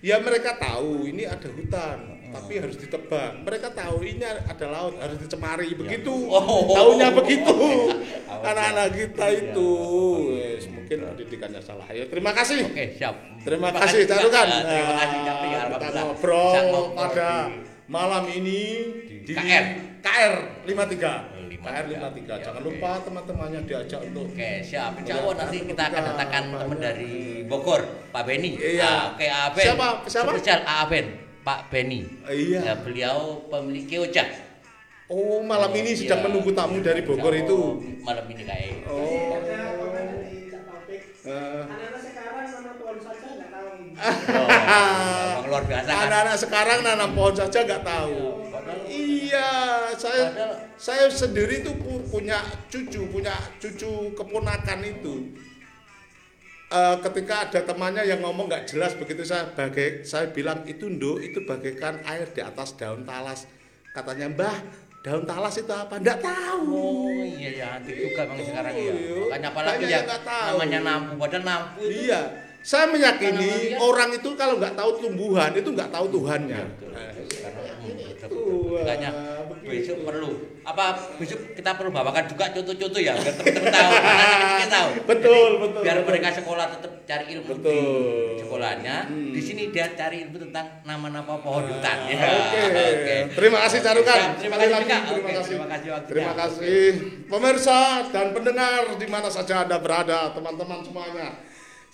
ya 0.00 0.16
mereka 0.18 0.56
tahu 0.56 1.04
ini 1.04 1.22
ada 1.22 1.48
hutan 1.52 1.98
tapi 2.26 2.52
harus 2.58 2.76
ditebang. 2.76 3.44
Mereka 3.44 3.68
tahu 3.70 4.02
ini 4.02 4.24
ada 4.24 4.66
laut 4.66 4.96
harus 4.98 5.20
dicemari. 5.20 5.70
Begitu. 5.72 6.10
Oh. 6.26 6.72
tahunya 6.74 7.08
begitu. 7.12 7.54
Anak-anak 8.48 8.88
kita 8.92 9.26
Iya. 9.28 9.38
itu. 9.52 9.70
Wes, 10.32 10.64
mungkin 10.72 10.96
pendidikannya 11.06 11.60
salah. 11.60 11.86
Ya 11.92 12.08
terima 12.08 12.32
kasih. 12.32 12.66
Oke, 12.66 12.96
siap. 12.96 13.14
terima 13.44 13.70
kasih 13.70 14.02
Ya, 14.02 14.16
Terima 14.16 14.94
kasih 14.96 15.18
Nah, 15.22 15.66
kita 15.70 15.88
ngobrol. 15.94 16.52
pada 16.96 17.30
malam 17.86 18.26
ini 18.28 18.60
Di 19.22 19.32
KR. 19.32 19.64
KR 20.02 20.34
53 20.66 21.58
53. 21.58 21.62
KR 21.62 21.84
53 21.88 22.44
jangan 22.44 22.60
Oke. 22.60 22.66
lupa 22.68 22.90
teman-temannya 23.02 23.60
diajak 23.64 24.00
untuk 24.04 24.30
Oke, 24.30 24.62
siap. 24.62 24.94
Insya 24.96 25.14
Allah 25.18 25.34
nanti 25.36 25.56
kita 25.62 25.82
akan 25.84 26.02
datangkan 26.04 26.44
teman 26.52 26.78
dari 26.78 27.12
Bogor, 27.42 27.82
Pak 28.10 28.22
Beni. 28.22 28.54
Iya. 28.54 28.86
Ah, 28.86 29.02
Oke, 29.10 29.26
A 29.26 29.42
Ben. 29.50 29.64
Siapa? 29.64 29.86
Siapa? 30.06 30.30
Spesial 30.32 30.62
A 30.62 30.86
Ben, 30.86 31.06
Pak 31.42 31.70
Beni. 31.70 32.06
Iya. 32.24 32.60
Ya, 32.62 32.74
beliau 32.78 33.42
pemilik 33.46 33.82
Kioja. 33.84 34.26
Oh, 35.06 35.38
malam 35.40 35.70
ini 35.72 35.90
Iya. 35.90 35.98
sedang 36.06 36.26
menunggu 36.26 36.50
tamu 36.50 36.78
dari 36.78 37.02
Bogor 37.02 37.34
Insya 37.34 37.46
itu. 37.46 37.58
Malam 38.02 38.26
ini 38.26 38.42
kayak. 38.42 38.86
Oh. 38.86 39.38
Cak 39.38 40.62
Taufik. 40.66 41.02
Eh, 41.22 41.62
Anak-anak 41.62 42.00
sekarang 42.00 42.46
sama 42.46 42.70
pohon 42.74 42.98
saja 42.98 43.26
nggak 43.26 43.50
tahu. 43.50 43.70
Oh, 45.56 45.58
luar 45.58 45.72
biasa 45.72 45.88
kan. 45.88 46.04
Anak-anak 46.06 46.36
sekarang 46.38 46.78
nanam 46.82 47.10
pohon 47.10 47.34
saja 47.34 47.58
nggak 47.62 47.82
tahu. 47.82 48.12
Iya, 48.12 48.44
padahal- 48.52 48.84
Iya, 48.86 49.50
saya 49.94 50.22
Padahal- 50.28 50.58
saya 50.76 51.04
sendiri 51.08 51.60
tuh 51.60 51.74
pu- 51.74 52.04
punya 52.06 52.36
cucu, 52.66 53.08
punya 53.08 53.32
cucu 53.56 53.88
keponakan 54.12 54.80
itu. 54.82 55.14
Eh, 56.66 56.96
ketika 57.00 57.46
ada 57.46 57.60
temannya 57.62 58.02
yang 58.04 58.20
ngomong 58.20 58.46
nggak 58.46 58.66
jelas 58.66 58.92
begitu 58.92 59.22
saya 59.22 59.46
bagai 59.48 60.02
saya 60.02 60.28
bilang 60.28 60.66
itu 60.66 60.90
ndo 60.90 61.14
itu 61.16 61.40
bagaikan 61.40 62.02
air 62.04 62.26
di 62.26 62.42
atas 62.42 62.74
daun 62.74 63.06
talas 63.06 63.46
katanya 63.94 64.26
mbah 64.26 64.66
daun 64.98 65.22
talas 65.22 65.54
itu 65.54 65.70
apa 65.70 65.94
nggak 65.96 66.18
tahu 66.18 66.74
Oh 67.06 67.22
iya 67.22 67.50
ya, 67.54 67.66
antik 67.78 67.94
juga 67.94 68.26
memang 68.26 68.36
Itu, 68.36 68.50
sekarang 68.50 68.74
ya. 68.74 68.82
iya. 68.82 69.14
Makanya 69.22 69.48
apalagi 69.48 69.84
ya 69.86 70.00
namanya 70.50 70.80
nampu, 70.82 71.12
padahal 71.16 71.44
nampu 71.46 71.80
itu 71.80 72.00
Iya, 72.02 72.20
saya 72.60 72.84
meyakini 72.86 73.50
orang 73.76 74.12
itu 74.12 74.28
kalau 74.34 74.56
nggak 74.56 74.74
tahu 74.74 74.90
tumbuhan 74.98 75.50
itu 75.52 75.68
nggak 75.68 75.90
tahu 75.90 76.06
Tuhannya. 76.08 76.62
Betul, 76.62 76.90
betul. 76.92 77.38
Karena, 77.42 77.72
betul. 78.16 78.52
Wah, 78.66 78.82
Makanya 78.82 79.10
besok 79.62 79.98
perlu 80.02 80.30
apa 80.62 80.84
besok 81.18 81.54
kita 81.54 81.74
perlu 81.74 81.90
bawakan 81.90 82.26
juga 82.26 82.50
contoh-contoh 82.50 82.98
ya 82.98 83.14
biar 83.14 83.34
teman-teman 83.34 83.70
tahu 83.70 83.90
kita 84.58 84.66
tahu 84.76 84.88
Betul, 85.06 85.46
Jadi, 85.46 85.62
betul, 85.62 85.80
biar 85.82 85.96
betul. 85.96 86.08
mereka 86.10 86.28
sekolah 86.34 86.66
tetap 86.70 86.92
cari 87.02 87.24
ilmu 87.34 87.50
Betul. 87.50 87.70
di 87.70 87.78
sekolahnya 88.40 88.96
Hmm. 89.06 89.30
di 89.30 89.40
sini 89.40 89.62
dia 89.70 89.86
cari 89.94 90.26
ilmu 90.26 90.36
tentang 90.40 90.66
nama-nama 90.82 91.38
pohon 91.38 91.66
hutan 91.66 91.98
ya 92.10 92.18
Oke. 92.18 92.62
oke 92.66 93.16
Terima 93.34 93.58
kasih 93.62 93.78
Carukan. 93.80 94.18
Siap, 94.18 94.38
terima 94.38 94.56
kasih 94.56 94.72
lagi, 94.72 94.86
terima 94.86 94.98
Oke, 94.98 95.32
kasih. 95.34 95.46
terima 95.46 95.66
kasih 95.68 95.88
waktunya. 95.88 96.10
Terima 96.10 96.32
kasih 96.34 96.84
pemirsa 97.26 97.78
dan 98.10 98.26
pendengar 98.32 98.82
di 98.92 99.06
mana 99.06 99.28
saja 99.28 99.54
Anda 99.62 99.78
berada, 99.78 100.30
teman-teman 100.30 100.82
semuanya. 100.82 101.28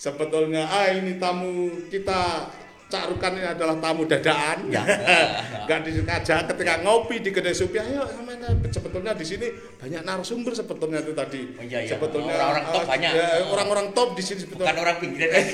Sebetulnya 0.02 0.66
ah 0.66 0.90
ini 0.90 1.14
tamu 1.14 1.70
kita 1.86 2.50
Cak 2.90 3.08
Rukan 3.14 3.38
ini 3.38 3.46
adalah 3.46 3.78
tamu 3.78 4.02
dadaan. 4.02 4.66
Ya. 4.66 4.82
Gak 5.70 5.86
disengaja 5.86 6.42
ketika 6.42 6.82
ngopi 6.82 7.22
di 7.22 7.30
kedai 7.30 7.54
supi, 7.54 7.78
ayo 7.78 8.02
namanya 8.18 8.50
sebetulnya 8.66 9.14
di 9.14 9.22
sini 9.22 9.46
banyak 9.78 10.02
narasumber 10.02 10.52
sebetulnya 10.58 11.06
itu 11.06 11.14
tadi. 11.14 11.54
Oh, 11.54 11.62
iya, 11.62 11.86
iya. 11.86 11.94
Sebetulnya 11.94 12.34
Orang-orang 12.34 12.66
top 12.74 12.82
eh, 12.82 12.88
banyak. 12.90 13.10
ya, 13.14 13.26
orang-orang 13.46 13.86
top 13.94 14.08
di 14.18 14.22
sini 14.26 14.38
sebetulnya. 14.42 14.74
bukan 14.74 14.82
orang 14.82 14.96
pinggiran 14.98 15.44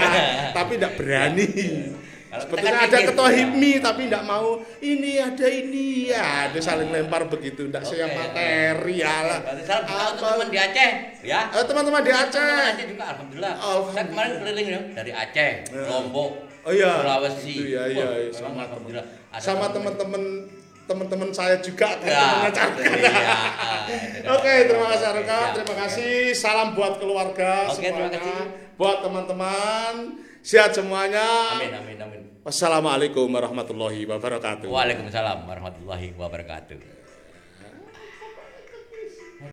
tapi 0.56 0.72
tidak 0.80 0.92
berani. 0.96 1.46
Kalau 2.30 2.42
Sebetulnya 2.46 2.70
kan 2.72 2.86
ada 2.86 2.98
ketua 3.04 3.28
HIPMI 3.28 3.72
tapi 3.80 4.00
tidak 4.06 4.22
mau 4.22 4.46
ini 4.80 5.12
ada 5.18 5.46
ini 5.46 5.86
ya 6.06 6.22
ada 6.46 6.58
saling 6.58 6.88
lempar 6.88 7.26
begitu 7.26 7.66
tidak 7.66 7.82
Oke. 7.82 7.90
siap 7.92 8.06
materi 8.08 8.94
ya 8.96 9.16
lah. 9.20 9.38
Berarti 9.42 9.62
salam 9.64 9.82
juga 9.82 9.98
untuk 10.06 10.22
Apa- 10.22 10.32
teman 10.32 10.48
di 10.48 10.58
Aceh 10.60 10.90
ya 11.20 11.40
Eh, 11.50 11.64
teman-teman 11.64 12.00
di 12.00 12.08
Teman 12.08 12.22
Aceh. 12.22 12.38
Aceh 12.70 12.86
juga 12.86 13.04
alhamdulillah. 13.08 13.52
Alhamdulillah. 13.52 13.92
Saya 13.92 14.04
kemarin 14.06 14.32
keliling 14.38 14.68
ya 14.68 14.80
dari 14.94 15.10
Aceh, 15.12 15.52
Ya. 15.68 15.82
Lombok, 15.84 16.30
Oh 16.60 16.70
iya. 16.70 16.92
Sulawesi. 16.94 17.50
Itu 17.52 17.64
ya 17.68 17.82
iya, 17.84 18.06
iya. 18.20 18.30
sama 18.30 18.62
alhamdulillah. 18.62 19.02
teman. 19.02 19.28
Ada 19.30 19.42
Sama 19.42 19.66
teman- 19.68 19.96
teman-teman 19.96 20.22
teman-teman 20.86 21.30
saya 21.30 21.54
juga 21.58 21.86
Ya, 21.98 21.98
teman-teman 21.98 22.52
Carkan. 22.52 22.94
iya, 22.94 23.26
ah, 23.56 23.80
Oke, 24.34 24.54
terima 24.64 24.86
kasih 24.88 25.06
Aruka, 25.08 25.38
siap. 25.40 25.54
terima 25.56 25.74
kasih. 25.80 26.14
Salam 26.32 26.68
buat 26.72 26.94
keluarga 26.96 27.66
terima 27.68 27.74
semuanya. 27.96 28.10
kasih. 28.12 28.42
Buat 28.74 28.96
teman-teman, 29.00 29.94
sehat 30.40 30.76
semuanya. 30.76 31.56
Amin 31.56 31.72
amin 31.72 31.98
amin. 32.00 32.20
Wassalamualaikum 32.40 33.28
warahmatullahi 33.28 34.08
wabarakatuh. 34.08 34.68
Waalaikumsalam 34.68 35.44
warahmatullahi 35.44 36.16
wabarakatuh. 36.16 36.99